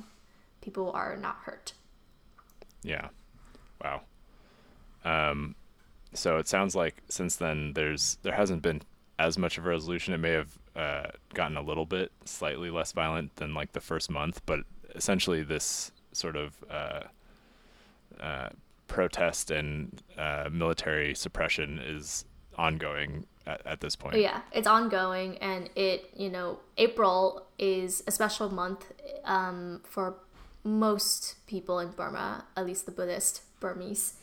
[0.61, 1.73] people are not hurt.
[2.83, 3.09] Yeah.
[3.83, 4.01] Wow.
[5.05, 5.55] Um,
[6.13, 8.81] so it sounds like since then there's there hasn't been
[9.19, 10.13] as much of a resolution.
[10.13, 14.09] It may have uh, gotten a little bit slightly less violent than like the first
[14.09, 14.59] month, but
[14.95, 17.01] essentially this sort of uh,
[18.19, 18.49] uh,
[18.87, 22.25] protest and uh, military suppression is
[22.57, 24.15] ongoing at, at this point.
[24.17, 28.91] Yeah, it's ongoing, and it you know April is a special month
[29.25, 30.15] um, for
[30.63, 34.13] most people in Burma, at least the Buddhist Burmese.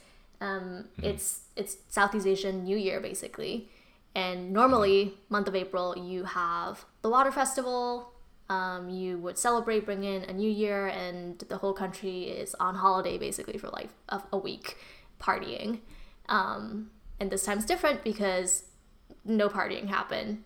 [0.41, 3.69] Um, It's it's Southeast Asian New Year basically,
[4.15, 8.11] and normally month of April you have the water festival.
[8.51, 12.75] Um, you would celebrate, bring in a new year, and the whole country is on
[12.75, 14.77] holiday basically for like a, a week,
[15.21, 15.81] partying.
[16.29, 18.65] Um, and this time's different because
[19.25, 20.45] no partying happened.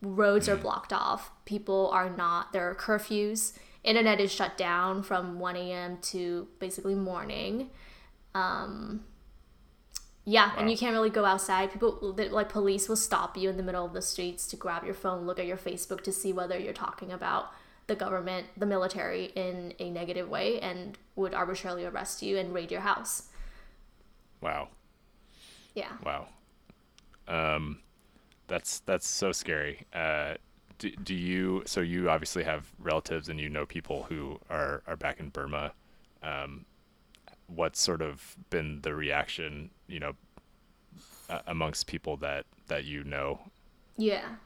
[0.00, 1.30] Roads are blocked off.
[1.44, 2.52] People are not.
[2.52, 3.52] There are curfews.
[3.84, 5.98] Internet is shut down from 1 a.m.
[6.02, 7.70] to basically morning.
[8.34, 9.04] Um,
[10.24, 11.72] yeah, and you can't really go outside.
[11.72, 14.94] People, like police, will stop you in the middle of the streets to grab your
[14.94, 17.52] phone, look at your Facebook to see whether you're talking about
[17.88, 22.70] the government, the military in a negative way, and would arbitrarily arrest you and raid
[22.70, 23.24] your house.
[24.40, 24.68] Wow.
[25.74, 25.92] Yeah.
[26.04, 26.28] Wow.
[27.26, 27.80] Um,
[28.46, 29.86] that's that's so scary.
[29.92, 30.34] Uh,
[30.78, 31.62] do, do you?
[31.66, 35.72] So you obviously have relatives and you know people who are are back in Burma.
[36.22, 36.64] Um,
[37.54, 40.12] what's sort of been the reaction, you know,
[41.28, 43.40] uh, amongst people that that you know?
[43.96, 44.36] Yeah.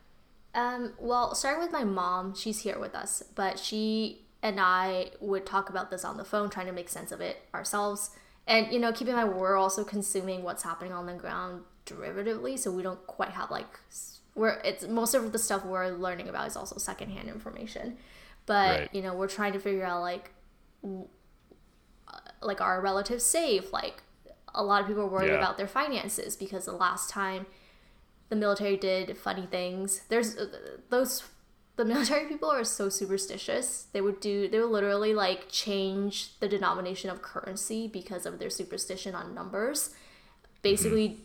[0.55, 5.45] Um, well, starting with my mom, she's here with us, but she and I would
[5.45, 8.11] talk about this on the phone, trying to make sense of it ourselves.
[8.47, 12.59] And, you know, keep in mind, we're also consuming what's happening on the ground derivatively,
[12.59, 13.67] so we don't quite have like,
[14.35, 17.97] we're, it's most of the stuff we're learning about is also secondhand information.
[18.47, 18.89] But, Right.
[18.93, 20.31] you know, we're trying to figure out like,
[22.43, 23.73] like, are our relatives safe?
[23.73, 24.03] Like,
[24.55, 25.37] a lot of people are worried Yeah.
[25.39, 27.47] about their finances because the last time
[28.29, 30.01] the military did funny things.
[30.09, 30.47] There's uh,
[30.89, 31.23] those
[31.77, 33.87] the military people are so superstitious.
[33.93, 38.51] They would do they would literally like change the denomination of currency because of their
[38.51, 39.91] superstition on numbers.
[40.63, 41.21] Basically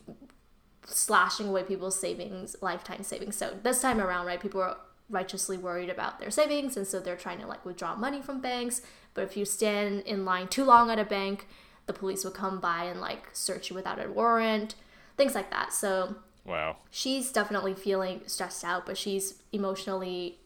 [0.85, 3.35] slashing away people's savings, lifetime savings.
[3.35, 4.77] So this time around, right, people are
[5.11, 8.81] righteously worried about their savings and so they're trying to like withdraw money from banks.
[9.13, 11.47] But if you stand in line too long at a bank,
[11.85, 14.75] the police would come by and like search you without a warrant,
[15.17, 15.73] things like that.
[15.73, 16.77] So Wow.
[16.89, 20.39] she's definitely feeling stressed out, but she's emotionally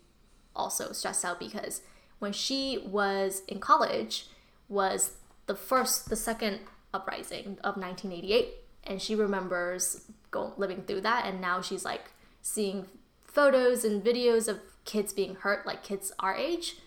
[0.56, 1.82] also stressed out because
[2.20, 4.28] when she was in college
[4.68, 5.14] was
[5.46, 6.60] the first the second
[6.94, 12.88] uprising of 1988 and she remembers going living through that and now she's like seeing
[13.36, 16.78] photos and videos of kids being hurt like kids our age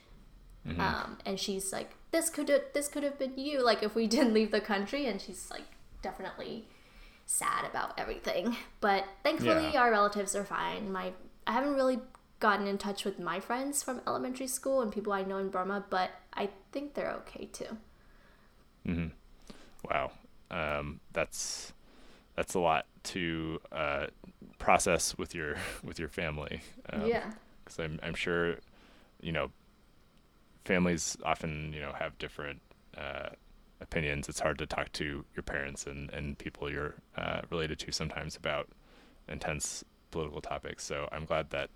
[0.78, 4.06] um, and she's like this could have this could have been you like if we
[4.06, 5.62] didn't leave the country and she's like
[6.02, 6.66] definitely
[7.30, 8.56] sad about everything.
[8.80, 9.82] But thankfully, Yeah.
[9.82, 10.90] our relatives are fine.
[10.90, 11.12] My
[11.46, 12.00] I haven't really
[12.40, 15.84] gotten in touch with my friends from elementary school and people I know in Burma,
[15.90, 17.76] but I think they're okay too.
[19.90, 20.12] Wow.
[20.50, 21.72] Um, that's
[22.38, 24.07] that's a lot to uh,
[24.61, 26.61] process with your with your family.
[26.92, 27.33] Um, yeah.
[27.64, 28.59] because I'm I'm sure,
[29.20, 29.51] you know,
[30.64, 32.61] families often you know have different
[32.96, 33.31] uh,
[33.81, 34.29] opinions.
[34.29, 38.37] It's hard to talk to your parents and and people you're uh, related to sometimes
[38.37, 38.68] about
[39.29, 40.85] intense political topics.
[40.85, 41.70] So I'm glad that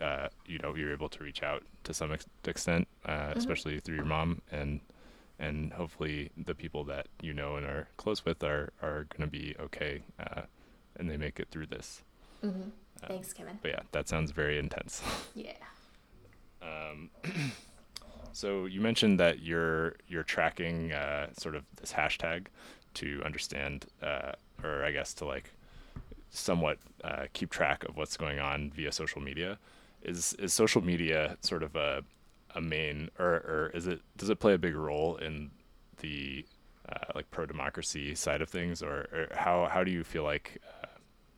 [0.00, 3.96] uh, you know you're able to reach out to some ex- extent, uh, especially through
[3.96, 4.80] your mom and.
[5.38, 9.26] And hopefully, the people that you know and are close with are, are going to
[9.26, 10.42] be okay, uh,
[10.96, 12.02] and they make it through this.
[13.06, 13.58] Thanks, Kevin.
[13.62, 15.02] But yeah, that sounds very intense.
[15.34, 15.52] Yeah.
[16.62, 17.10] um,
[18.32, 22.46] So you mentioned that you're you're tracking uh, sort of this hashtag
[22.94, 25.50] to understand, uh, or I guess to like
[26.30, 29.58] somewhat uh, keep track of what's going on via social media.
[30.02, 32.02] Is is social media sort of a
[32.54, 35.50] a main, or or is it does it play a big role in
[36.00, 36.44] the
[36.88, 40.58] uh, like pro democracy side of things, or, or how how do you feel like
[40.82, 40.86] uh,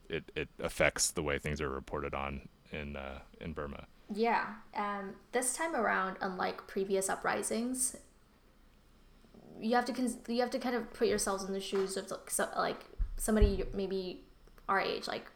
[0.09, 3.87] it it affects the way things are reported on in uh, in Burma.
[4.13, 4.47] Yeah.
[4.77, 7.97] Um, this time around, unlike previous uprisings,
[9.61, 12.11] you have to cons- you have to kind of put yourselves in the shoes of
[12.11, 12.81] like, so, like
[13.17, 14.21] somebody maybe
[14.69, 15.31] our age, like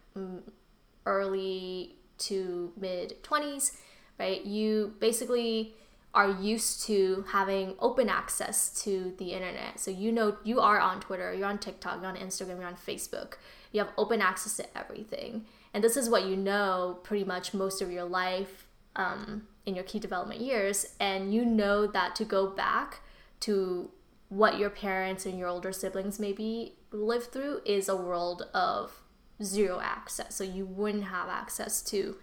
[1.06, 3.78] early to mid twenties,
[4.18, 4.44] right?
[4.44, 5.74] You basically
[6.14, 9.78] are used to having open access to the internet.
[9.78, 12.76] So you know you are on Twitter, you're on TikTok, you're on Instagram, you're on
[12.76, 13.34] Facebook.
[13.72, 15.44] You have open access to everything.
[15.74, 19.84] And this is what you know pretty much most of your life um, in your
[19.84, 20.94] key development years.
[20.98, 23.00] And you know that to go back
[23.40, 23.90] to
[24.30, 29.02] what your parents and your older siblings maybe lived through is a world of
[29.42, 30.34] zero access.
[30.34, 32.16] So you wouldn't have access to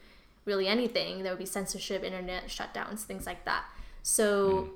[0.46, 1.24] really anything.
[1.24, 3.66] There would be censorship, internet shutdowns, things like that.
[4.04, 4.70] So mm.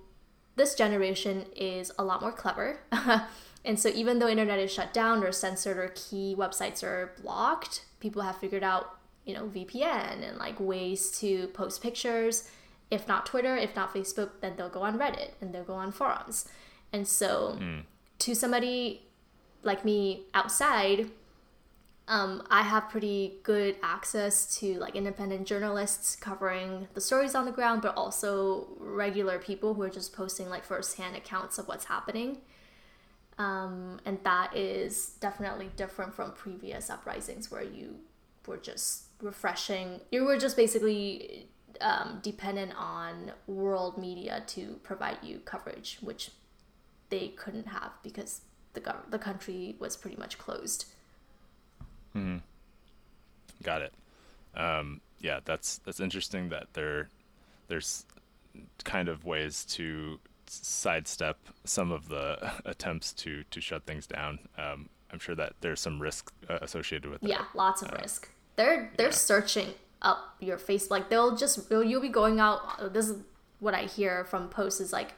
[0.56, 2.80] this generation is a lot more clever.
[3.66, 7.86] and so even though internet is shut down or censored or key websites are blocked,
[8.00, 12.50] people have figured out, you know, VPN and like ways to post pictures.
[12.90, 15.92] If not Twitter, if not Facebook, then they'll go on Reddit and they'll go on
[15.92, 16.48] forums.
[16.92, 17.84] And so mm.
[18.20, 19.04] to somebody
[19.62, 21.12] like me outside,
[22.10, 27.52] um, I have pretty good access to like independent journalists covering the stories on the
[27.52, 32.40] ground, but also regular people who are just posting like firsthand accounts of what's happening.
[33.38, 38.00] Um, and that is definitely different from previous uprisings where you
[38.48, 40.02] were just refreshing.
[40.12, 41.48] You were just basically
[41.80, 46.32] um, dependent on world media to provide you coverage, which
[47.10, 48.42] they couldn't have because
[48.74, 50.86] the gov- the country was pretty much closed.
[52.14, 52.38] Hmm.
[53.64, 53.94] Got it.
[54.56, 57.10] Um, yeah, that's that's interesting that there
[57.68, 58.06] there's
[58.84, 64.40] kind of ways to sidestep some of the attempts to to shut things down.
[64.58, 67.30] Um, I'm sure that there's some risk uh, associated with that.
[67.30, 68.30] Yeah, lots of uh, risk.
[68.56, 69.14] They're they're yeah.
[69.14, 69.70] searching
[70.02, 70.90] up your face.
[70.90, 72.94] Like they'll just you'll be going out.
[72.94, 73.18] This is
[73.60, 75.14] what I hear from posts is like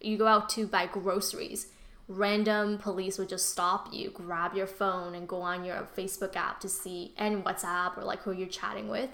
[0.00, 1.68] you go out to buy groceries
[2.10, 6.58] random police would just stop you, grab your phone, and go on your Facebook app
[6.60, 9.10] to see and WhatsApp or like who you're chatting with.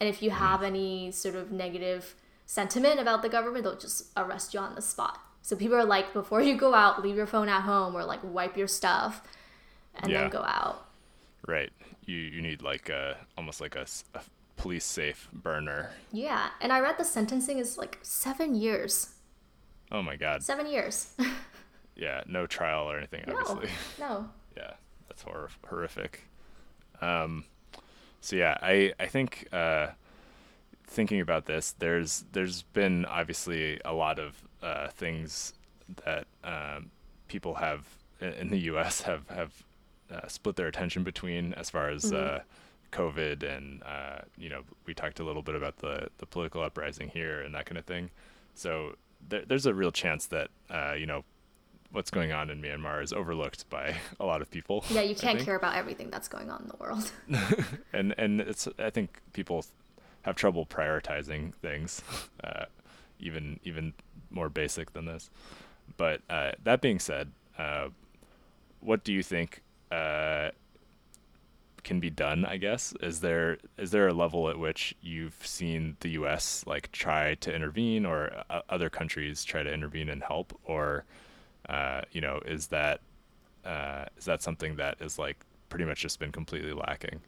[0.00, 4.52] And if you have any sort of negative sentiment about the government, they'll just arrest
[4.52, 5.20] you on the spot.
[5.42, 8.20] So people are like, before you go out, leave your phone at home or like
[8.24, 9.22] wipe your stuff
[9.94, 10.22] and yeah.
[10.22, 10.86] then go out.
[11.46, 11.70] Right.
[12.04, 14.20] You you need like a almost like a, a
[14.56, 15.90] police safe burner.
[16.12, 19.10] Yeah, and I read the sentencing is like seven years.
[19.92, 20.42] Oh my god.
[20.42, 21.14] Seven years.
[22.00, 23.68] yeah, no trial or anything, no, obviously.
[23.98, 24.28] No.
[24.56, 24.72] yeah,
[25.06, 26.22] that's hor- horrific.
[27.00, 27.44] Um,
[28.20, 29.88] so yeah, I I think uh,
[30.86, 35.52] thinking about this, there's there's been obviously a lot of uh, things
[36.04, 36.90] that um,
[37.28, 37.86] people have
[38.20, 39.00] in the U.S.
[39.02, 39.52] have have
[40.10, 42.36] uh, split their attention between as far as mm-hmm.
[42.36, 42.38] Uh,
[42.92, 47.08] COVID and uh, you know we talked a little bit about the the political uprising
[47.08, 48.10] here and that kind of thing.
[48.54, 48.96] So
[49.28, 51.24] there, there's a real chance that uh, you know
[51.92, 54.84] what's going on in Myanmar is overlooked by a lot of people.
[54.90, 57.10] Yeah, you can't care about everything that's going on in the world.
[57.92, 59.64] and and it's I think people
[60.22, 62.02] have trouble prioritizing things,
[62.44, 62.66] uh,
[63.18, 63.94] even even
[64.30, 65.30] more basic than this.
[65.96, 67.88] But uh, that being said, uh,
[68.80, 70.50] what do you think uh,
[71.82, 72.44] can be done?
[72.44, 76.64] I guess is there is there a level at which you've seen the U.S.
[76.66, 81.04] like try to intervene, or uh, other countries try to intervene and help, or
[81.70, 83.00] uh, you know, is that
[83.64, 85.36] uh, is that something that is like
[85.68, 87.20] pretty much just been completely lacking?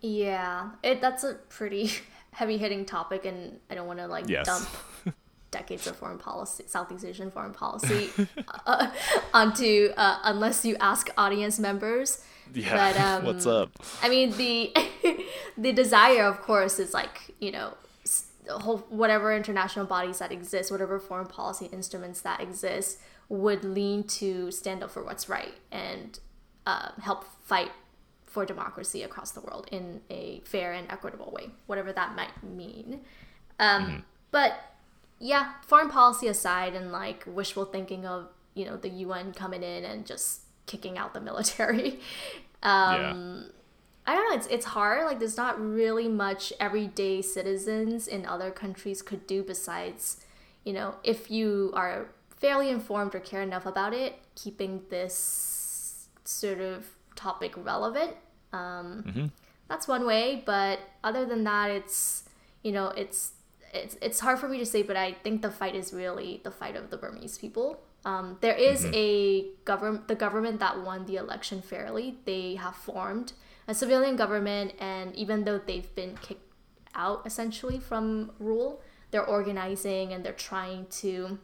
[0.00, 1.90] Yeah, it that's a pretty
[2.32, 4.46] heavy hitting topic, and I don't want to like yes.
[4.46, 5.16] dump
[5.50, 8.10] decades of foreign policy, Southeast Asian foreign policy,
[8.66, 8.90] uh,
[9.34, 12.22] onto uh, unless you ask audience members.
[12.52, 13.70] Yeah, but, um, what's up?
[14.02, 14.74] I mean the
[15.56, 17.72] the desire, of course, is like you know
[18.50, 22.98] whole whatever international bodies that exist, whatever foreign policy instruments that exist,
[23.28, 26.18] would lean to stand up for what's right and
[26.66, 27.70] uh, help fight
[28.26, 33.00] for democracy across the world in a fair and equitable way, whatever that might mean.
[33.58, 33.96] Um, mm-hmm.
[34.30, 34.54] But
[35.18, 39.84] yeah, foreign policy aside, and like wishful thinking of you know the UN coming in
[39.84, 42.00] and just kicking out the military.
[42.62, 43.42] um, yeah.
[44.06, 44.36] I don't know.
[44.36, 45.04] It's it's hard.
[45.04, 50.24] Like there's not really much everyday citizens in other countries could do besides,
[50.64, 52.08] you know, if you are
[52.40, 56.86] fairly informed or care enough about it, keeping this sort of
[57.16, 58.14] topic relevant.
[58.52, 59.26] Um, mm-hmm.
[59.68, 62.24] That's one way, but other than that, it's
[62.62, 63.32] you know it's
[63.74, 66.50] it's it's hard for me to say, but I think the fight is really the
[66.50, 67.80] fight of the Burmese people.
[68.04, 68.94] Um, there is mm-hmm.
[68.94, 72.16] a government, the government that won the election fairly.
[72.24, 73.32] They have formed
[73.66, 76.48] a civilian government, and even though they've been kicked
[76.94, 78.80] out essentially from rule,
[79.10, 81.38] they're organizing and they're trying to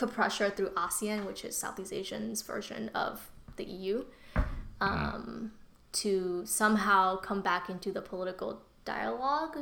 [0.00, 4.04] put pressure through ASEAN, which is Southeast Asian's version of the EU,
[4.80, 5.52] um,
[5.92, 9.58] to somehow come back into the political dialogue.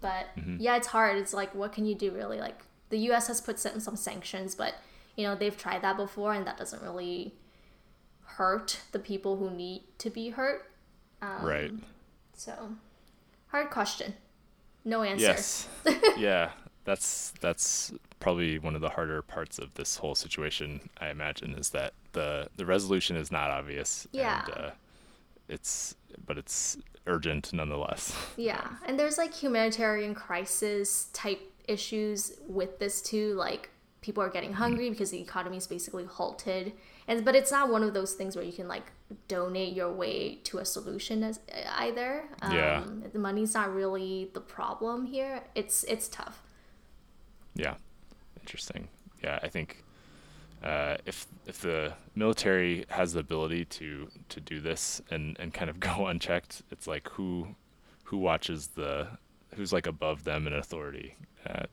[0.00, 0.26] But
[0.58, 1.16] yeah, it's hard.
[1.18, 2.38] It's like, what can you do really?
[2.38, 2.60] Like,
[2.90, 4.74] the US has put some, some sanctions, but
[5.16, 7.34] you know, they've tried that before and that doesn't really
[8.24, 10.70] hurt the people who need to be hurt.
[11.22, 11.72] Um, right.
[12.34, 12.70] So,
[13.48, 14.14] hard question.
[14.84, 15.24] No answer.
[15.24, 15.68] Yes.
[16.16, 16.50] yeah,
[16.84, 20.88] that's that's probably one of the harder parts of this whole situation.
[21.00, 24.06] I imagine is that the the resolution is not obvious.
[24.12, 24.44] Yeah.
[24.46, 24.70] And, uh,
[25.48, 25.94] it's
[26.26, 28.14] but it's urgent nonetheless.
[28.36, 33.34] Yeah, and there's like humanitarian crisis type issues with this too.
[33.34, 33.70] Like
[34.00, 36.72] people are getting hungry because the economy is basically halted,
[37.08, 38.90] and but it's not one of those things where you can like
[39.28, 41.40] donate your way to a solution as
[41.76, 42.24] either.
[42.42, 42.84] Um, Yeah.
[43.12, 45.42] the money's not really the problem here.
[45.54, 46.42] It's it's tough.
[47.54, 47.74] Yeah,
[48.40, 48.88] interesting.
[49.22, 49.82] Yeah, I think
[50.62, 55.70] uh, if if the military has the ability to to do this and and kind
[55.70, 57.54] of go unchecked, it's like who
[58.04, 59.08] who watches the
[59.54, 61.16] who's like above them in authority
[61.48, 61.64] uh,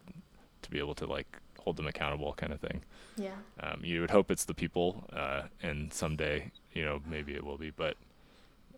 [0.62, 2.82] to be able to like hold them accountable, kind of thing.
[3.18, 3.36] Yeah.
[3.60, 7.58] Um, you would hope it's the people, uh, and someday, you know, maybe it will
[7.58, 7.70] be.
[7.72, 7.98] But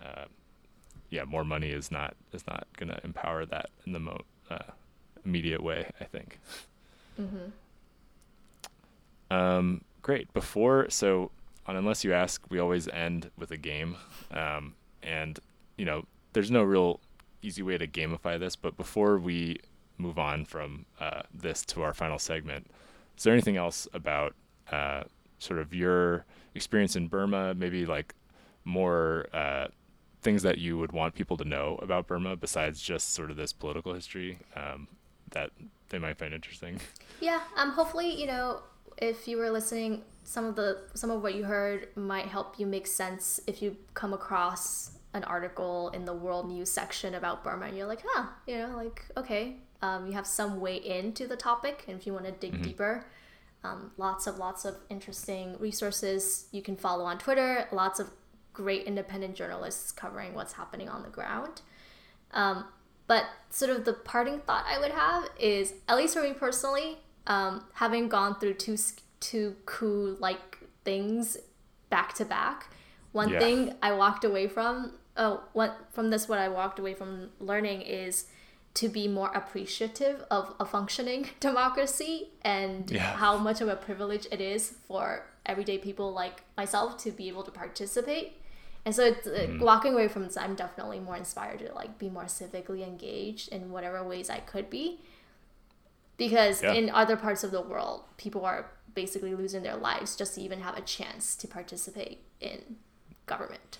[0.01, 0.25] uh,
[1.09, 4.71] yeah, more money is not is not going to empower that in the mo- uh,
[5.25, 5.89] immediate way.
[5.99, 6.39] I think.
[7.19, 7.49] Mm-hmm.
[9.33, 10.31] Um, great.
[10.33, 11.31] Before, so
[11.65, 13.95] on Unless You Ask, we always end with a game.
[14.31, 15.39] Um, and,
[15.77, 16.99] you know, there's no real
[17.41, 19.59] easy way to gamify this, but before we
[19.97, 22.67] move on from uh, this to our final segment,
[23.17, 24.33] is there anything else about
[24.71, 25.03] uh,
[25.39, 28.13] sort of your experience in Burma, maybe like
[28.65, 29.67] more uh,
[30.21, 33.51] things that you would want people to know about Burma besides just sort of this
[33.51, 34.87] political history um,
[35.33, 35.51] that
[35.89, 36.79] they might find interesting?
[37.19, 38.61] Yeah, um, hopefully, you know,
[38.97, 42.65] if you were listening, some of the some of what you heard might help you
[42.65, 47.67] make sense if you come across an article in the world news section about Burma
[47.67, 51.35] and you're like, huh, you know, like okay, um, you have some way into the
[51.35, 53.05] topic, and if you want to dig deeper,
[53.63, 57.67] um, lots of lots of interesting resources you can follow on Twitter.
[57.71, 58.09] Lots of
[58.53, 61.61] great independent journalists covering what's happening on the ground.
[62.31, 62.65] Um,
[63.07, 66.97] but sort of the parting thought I would have is, at least for me personally,
[67.27, 68.77] um, having gone through two
[69.19, 71.37] two coup like things
[71.89, 72.67] back to back,
[73.13, 73.39] one Yeah.
[73.39, 77.81] thing I walked away from, oh, what from this what I walked away from learning
[77.83, 78.25] is
[78.75, 83.15] to be more appreciative of a functioning democracy and Yeah.
[83.17, 87.43] how much of a privilege it is for everyday people like myself to be able
[87.43, 88.41] to participate.
[88.85, 92.09] And so it's, uh, walking away from this, I'm definitely more inspired to like be
[92.09, 94.99] more civically engaged in whatever ways I could be.
[96.17, 96.73] Because Yeah.
[96.73, 100.59] in other parts of the world, people are basically losing their lives just to even
[100.61, 102.75] have a chance to participate in
[103.25, 103.79] government.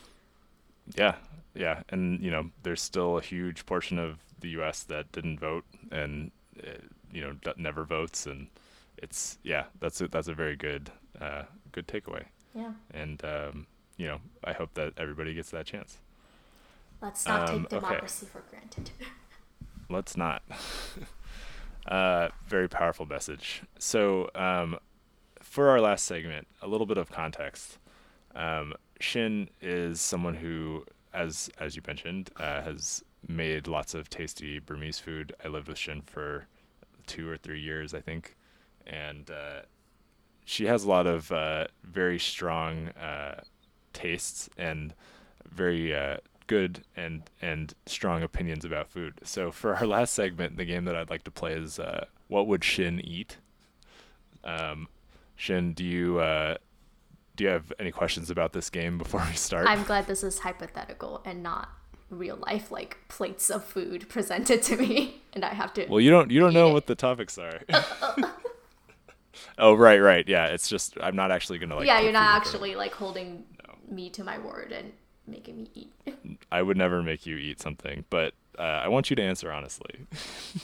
[0.95, 1.15] Yeah,
[1.53, 4.83] yeah, and you know, there's still a huge portion of the U.S.
[4.83, 6.31] that didn't vote, and
[6.61, 6.71] uh,
[7.11, 8.47] you know, never votes, and
[8.97, 10.91] it's yeah, that's a, that's a very good
[11.21, 12.25] uh, good takeaway,
[12.55, 12.73] Yeah.
[12.91, 13.67] and um,
[14.03, 15.99] you know, I hope that everybody gets that chance.
[17.01, 17.79] Let's not Um, take okay.
[17.81, 18.91] democracy for granted.
[19.89, 20.43] Let's not.
[21.87, 23.63] uh, very powerful message.
[23.77, 24.77] So, um,
[25.41, 27.77] for our last segment, a little bit of context.
[28.35, 34.59] Um, Shin is someone who, as as you mentioned, uh, has made lots of tasty
[34.59, 35.33] Burmese food.
[35.43, 36.47] I lived with Shin for
[37.07, 38.35] two or three years, I think,
[38.87, 39.61] and uh,
[40.45, 43.41] she has a lot of uh, very strong uh,
[43.93, 44.93] tastes and
[45.49, 46.17] very uh,
[46.47, 49.19] good and and strong opinions about food.
[49.23, 52.47] So for our last segment, the game that I'd like to play is uh, what
[52.47, 53.37] would Shin eat?
[54.43, 54.87] Um,
[55.35, 56.57] Shin, do you uh,
[57.35, 59.67] do you have any questions about this game before we start?
[59.67, 61.69] I'm glad this is hypothetical and not
[62.09, 65.85] real life, like plates of food presented to me, and I have to.
[65.87, 66.73] well, you don't you don't know Yeah.
[66.73, 67.61] what the topics are.
[69.57, 70.47] oh right, right, yeah.
[70.47, 71.87] It's just I'm not actually gonna like.
[71.87, 73.45] yeah, you're not actually like holding
[73.93, 74.93] me to my word and
[75.27, 75.93] making me eat.
[76.51, 80.07] I would never make you eat something, but uh, I want you to answer honestly.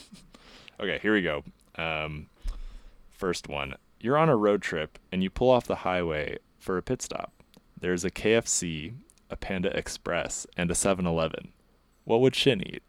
[0.80, 1.44] okay, here we go.
[1.76, 2.26] Um,
[3.10, 3.74] first one.
[4.00, 7.32] You're on a road trip and you pull off the highway for a pit stop.
[7.78, 8.94] There's a KFC,
[9.30, 11.52] a Panda Express, and a 7 Eleven.
[12.04, 12.82] What would Shin eat?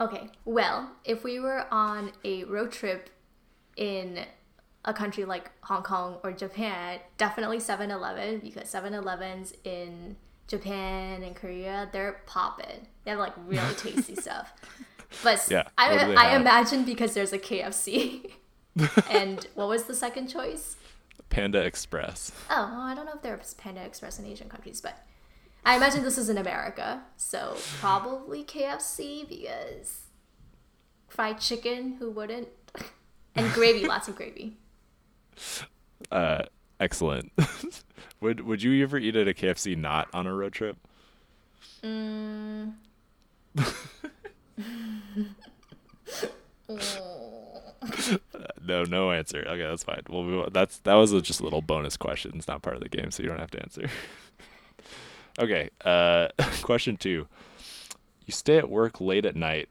[0.00, 3.10] Okay, well, if we were on a road trip
[3.76, 4.24] in
[4.84, 10.16] a country like Hong Kong or Japan, definitely 7 Eleven because 7 Elevens in
[10.48, 12.86] Japan and Korea, they're popping.
[13.04, 14.52] They have like really tasty stuff.
[15.22, 16.40] But Yeah, I, what do they I have?
[16.40, 18.30] imagine because there's a KFC.
[19.10, 20.76] and what was the second choice?
[21.28, 22.32] Panda Express.
[22.48, 24.98] Oh, well, I don't know if there's Panda Express in Asian countries, but
[25.64, 27.02] I imagine this is in America.
[27.16, 30.02] So probably KFC because
[31.08, 32.48] fried chicken, who wouldn't?
[33.36, 34.56] and gravy, lots of gravy.
[36.10, 36.44] Uh,
[36.80, 37.30] excellent.
[38.20, 40.76] would Would you ever eat at a KFC not on a road trip?
[41.84, 42.72] Mm.
[48.66, 49.44] No, no answer.
[49.46, 50.02] Okay, that's fine.
[50.08, 50.48] We'll.
[50.50, 52.32] That's that was a, just a little bonus question.
[52.36, 53.88] It's not part of the game, so you don't have to answer.
[55.38, 55.70] okay.
[55.84, 56.28] Uh,
[56.62, 57.26] question two.
[58.26, 59.68] You stay at work late at night,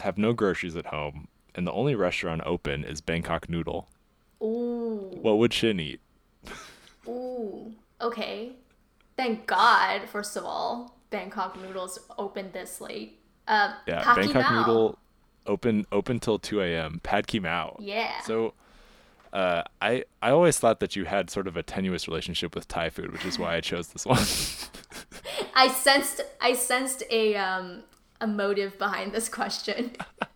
[0.00, 3.88] have no groceries at home, and the only restaurant open is Bangkok Noodle.
[4.42, 5.10] Ooh.
[5.20, 6.00] What would Shin eat?
[7.06, 7.72] Ooh.
[8.00, 8.52] Okay.
[9.16, 13.20] Thank God, first of all, Bangkok noodles open this late.
[13.46, 14.60] Uh, Yeah, Paki Bangkok Mao.
[14.60, 14.98] Noodle
[15.46, 17.00] open open till two a.m.
[17.02, 17.76] Pad Ki Mao.
[17.80, 18.20] Yeah.
[18.22, 18.54] So,
[19.32, 22.90] uh, I I always thought that you had sort of a tenuous relationship with Thai
[22.90, 24.18] food, which is why I chose this one.
[25.54, 27.82] I sensed I sensed a um
[28.20, 29.92] a motive behind this question.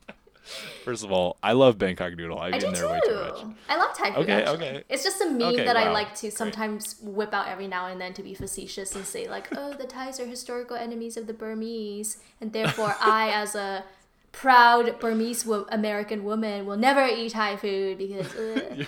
[0.85, 2.39] First of all, I love Bangkok Noodle.
[2.39, 3.57] I've I do been there way too much.
[3.69, 4.19] I love Thai food.
[4.25, 4.57] Okay, actually.
[4.69, 4.85] okay.
[4.91, 6.35] It's just a meme Okay, that I like to Great.
[6.35, 9.85] sometimes whip out every now and then to be facetious and say like, "Oh, the
[9.87, 13.85] Thais are historical enemies of the Burmese, and therefore I, as a
[14.33, 18.85] proud Burmese wo- American woman, will never eat Thai food because." Uh.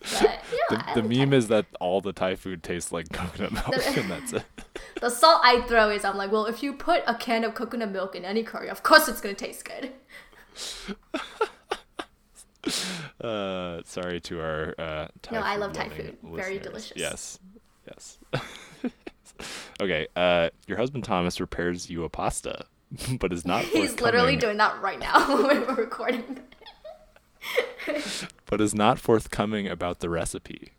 [0.00, 0.28] But
[0.70, 4.08] I The, the meme is that all the Thai food tastes like coconut milk, and
[4.08, 4.44] that's it.
[5.00, 7.90] the salt I throw is I'm like, well, if you put a can of coconut
[7.90, 9.90] milk in any curry, of course it's gonna taste good.
[13.20, 16.18] Uh, sorry to our uh, Thai No, I love Thai food.
[16.22, 16.96] Very delicious.
[16.96, 17.38] Yes,
[17.86, 18.18] yes.
[19.80, 22.66] okay, uh, your husband Thomas repairs you a pasta,
[23.18, 26.40] but is not He's literally doing that right now when we're recording.
[28.46, 30.72] but is not forthcoming about the recipe.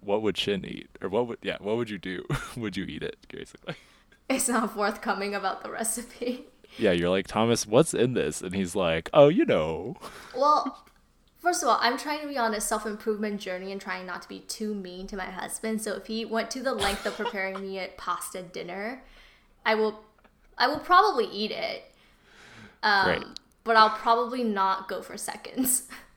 [0.00, 1.58] What would Shin eat, or what would yeah?
[1.60, 2.24] What would you do?
[2.56, 3.76] would you eat it basically?
[4.28, 6.46] It's not forthcoming about the recipe.
[6.78, 7.66] Yeah, you're like Thomas.
[7.66, 8.40] What's in this?
[8.40, 9.96] And he's like, oh, you know.
[10.36, 10.84] Well,
[11.38, 14.22] first of all, I'm trying to be on a self improvement journey and trying not
[14.22, 15.82] to be too mean to my husband.
[15.82, 19.02] So if he went to the length of preparing me a pasta dinner,
[19.64, 20.00] I will,
[20.56, 21.84] I will probably eat it.
[22.82, 23.24] Um, Great.
[23.64, 25.88] But I'll probably not go for seconds.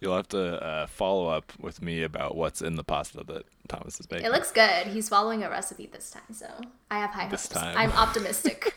[0.00, 3.98] You'll have to uh, follow up with me about what's in the pasta that Thomas
[3.98, 4.26] is making.
[4.26, 4.88] It looks good.
[4.88, 6.46] He's following a recipe this time, so
[6.90, 7.60] I have high This hopes.
[7.62, 7.76] time.
[7.78, 8.74] I'm optimistic.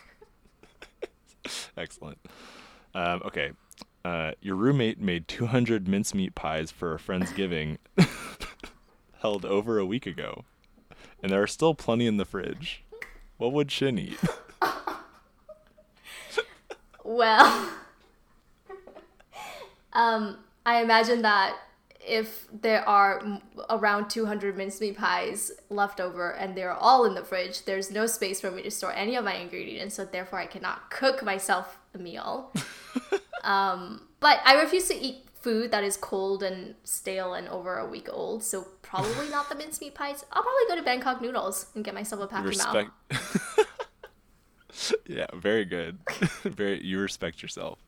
[1.76, 2.18] Excellent.
[2.94, 3.52] Um, okay.
[4.04, 7.76] Uh, your roommate made 200 mincemeat pies for a friendsgiving
[9.20, 10.44] held over a week ago,
[11.22, 12.82] and there are still plenty in the fridge.
[13.36, 14.18] What would Shin eat?
[17.02, 17.70] Well,
[19.94, 20.36] um,
[20.66, 21.56] I imagine that
[22.06, 27.64] if there are around 200 mincemeat pies left over and they're all in the fridge,
[27.64, 30.90] there's no space for me to store any of my ingredients, so therefore I cannot
[30.90, 32.52] cook myself a meal.
[33.44, 37.88] um, but I refuse to eat food that is cold and stale and over a
[37.88, 40.24] week old, so probably not the mincemeat pies.
[40.32, 42.44] I'll probably go to Bangkok Noodles and get myself a Mao.
[42.44, 42.90] Respect.
[45.06, 45.98] yeah, very good.
[46.44, 46.84] very.
[46.84, 47.78] You respect yourself.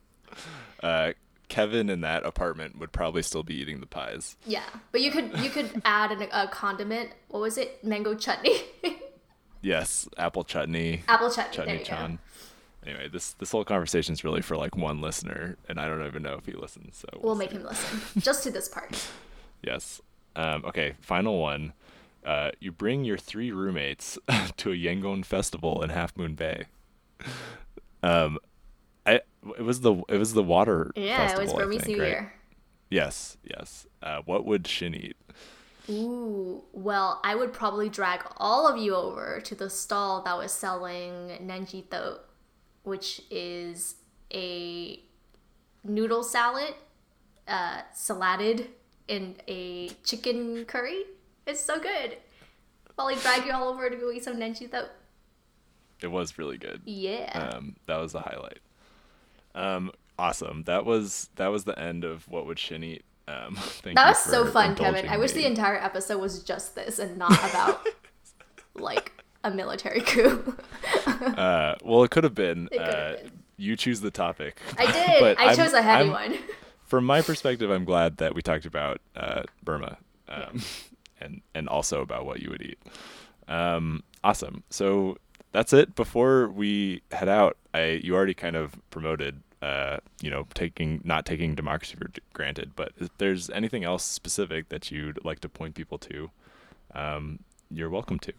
[0.83, 1.13] Uh,
[1.53, 4.39] Kevin in that apartment would probably still be eating the pies.
[4.47, 7.11] Yeah, but you could you could add an, a condiment.
[7.29, 7.85] What was it?
[7.85, 8.57] Mango chutney,
[9.61, 11.03] Yes, apple chutney.
[11.09, 11.57] apple chutney.
[11.57, 12.19] there Chutney you Chan.
[12.87, 16.23] Anyway, this this whole conversation is really for like one listener, and I don't even
[16.23, 16.97] know if he listens.
[16.97, 17.21] So go.
[17.23, 18.99] We'll make him listen just to this part.
[19.63, 20.01] Yes.
[20.35, 20.95] Um, okay.
[21.03, 21.73] Final one.
[22.27, 24.19] Uh, you bring your three roommates
[24.57, 26.65] to a Yangon festival in Half Moon Bay.
[28.03, 28.39] Um,
[29.59, 30.91] it was the it was the water.
[30.95, 32.11] Yeah, it was festival, Burmese think, New right?
[32.11, 32.33] Year.
[32.91, 33.87] Yes, yes.
[34.03, 35.17] Uh, what would Shin eat?
[35.89, 40.53] Ooh, well, I would probably drag all of you over to the stall that was
[40.53, 42.19] selling nanjito,
[42.85, 43.97] which is
[44.33, 45.01] a
[45.83, 46.75] noodle salad,
[47.49, 48.69] uh, saladed
[49.09, 51.03] in a chicken curry.
[51.47, 52.19] It's so good.
[52.95, 54.89] Probably drag you all over to go eat some nanjito.
[56.01, 56.83] It was really good.
[56.85, 57.51] Yeah.
[57.55, 58.59] Um, that was the highlight.
[59.55, 60.65] Um, awesome.
[60.65, 63.05] That was that was the end of what would Shin eat.
[63.29, 65.09] Um, thank That was so fun, Kevin.
[65.09, 67.87] I wish the entire episode was just this and not about
[68.75, 69.13] like
[69.45, 70.57] a military coup.
[71.23, 72.69] Uh, well, it could have been.
[72.77, 73.31] Uh, been.
[73.57, 74.59] You choose the topic.
[74.77, 75.21] I did.
[75.21, 76.39] But I I'm- chose a heavy I'm- one.
[76.85, 79.99] From my perspective, I'm glad that we talked about uh, Burma,
[80.29, 80.61] um,
[81.21, 82.79] and and also about what you would eat.
[83.49, 84.63] Um, awesome.
[84.69, 85.17] So
[85.53, 85.95] that's it.
[85.95, 91.25] Before we head out, I you already kind of promoted, uh, you know, taking not
[91.27, 92.73] taking democracy for granted.
[92.75, 96.31] But if there's anything else specific that you'd like to point people to,
[96.95, 97.41] um,
[97.71, 98.33] you're welcome to.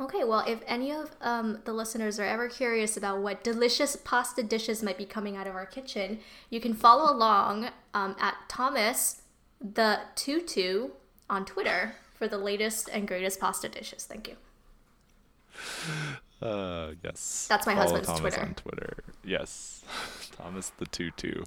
[0.00, 4.42] Okay, well, if any of um, the listeners are ever curious about what delicious pasta
[4.42, 9.20] dishes might be coming out of our kitchen, you can follow along um, at Thomas
[9.60, 10.88] the Tutu
[11.28, 14.04] on Twitter for the latest and greatest pasta dishes.
[14.04, 16.16] Thank you.
[16.42, 17.46] Uh, yes.
[17.48, 18.40] That's my Follow husband's Thomas Twitter.
[18.40, 19.04] on Twitter.
[19.24, 19.84] Yes,
[20.36, 21.42] Thomas the Tutu.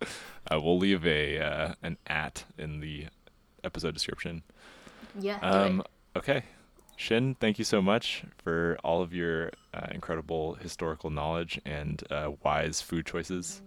[0.00, 3.06] Uh, we'll leave a uh, an at in the
[3.64, 4.42] episode description.
[5.18, 5.82] Yeah, Um,
[6.16, 6.42] okay,
[6.96, 12.30] Shin, thank you so much for all of your uh, incredible historical knowledge and uh,
[12.44, 13.60] wise food choices.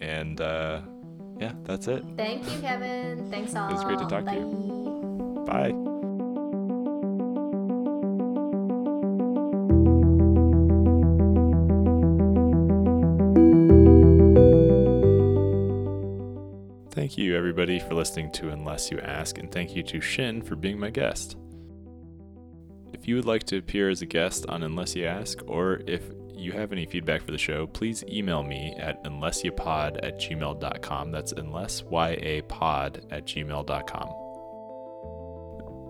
[0.00, 0.80] And uh,
[1.38, 2.02] yeah, that's it.
[2.16, 3.30] Thank you, Kevin.
[3.30, 3.68] Thanks all.
[3.68, 5.44] It was great to talk to you.
[5.46, 5.72] Bye.
[17.08, 20.56] Thank you, everybody, for listening to Unless You Ask, and thank you to Shin for
[20.56, 21.38] being my guest.
[22.92, 26.02] If you would like to appear as a guest on Unless You Ask, or if
[26.34, 31.10] you have any feedback for the show, please email me at unlessyapod at gmail.com.
[31.10, 34.08] That's unlessyapod at gmail.com.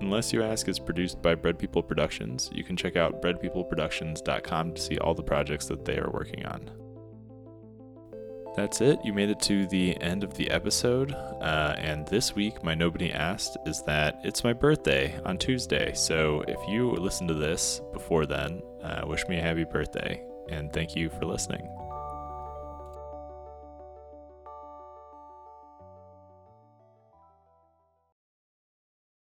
[0.00, 2.48] Unless You Ask is produced by Bread People Productions.
[2.52, 6.70] You can check out breadpeopleproductions.com to see all the projects that they are working on.
[8.58, 8.98] That's it.
[9.04, 11.12] You made it to the end of the episode.
[11.12, 15.92] Uh, and this week, my Nobody Asked is that it's my birthday on Tuesday.
[15.94, 20.24] So if you listen to this before then, uh, wish me a happy birthday.
[20.48, 21.68] And thank you for listening.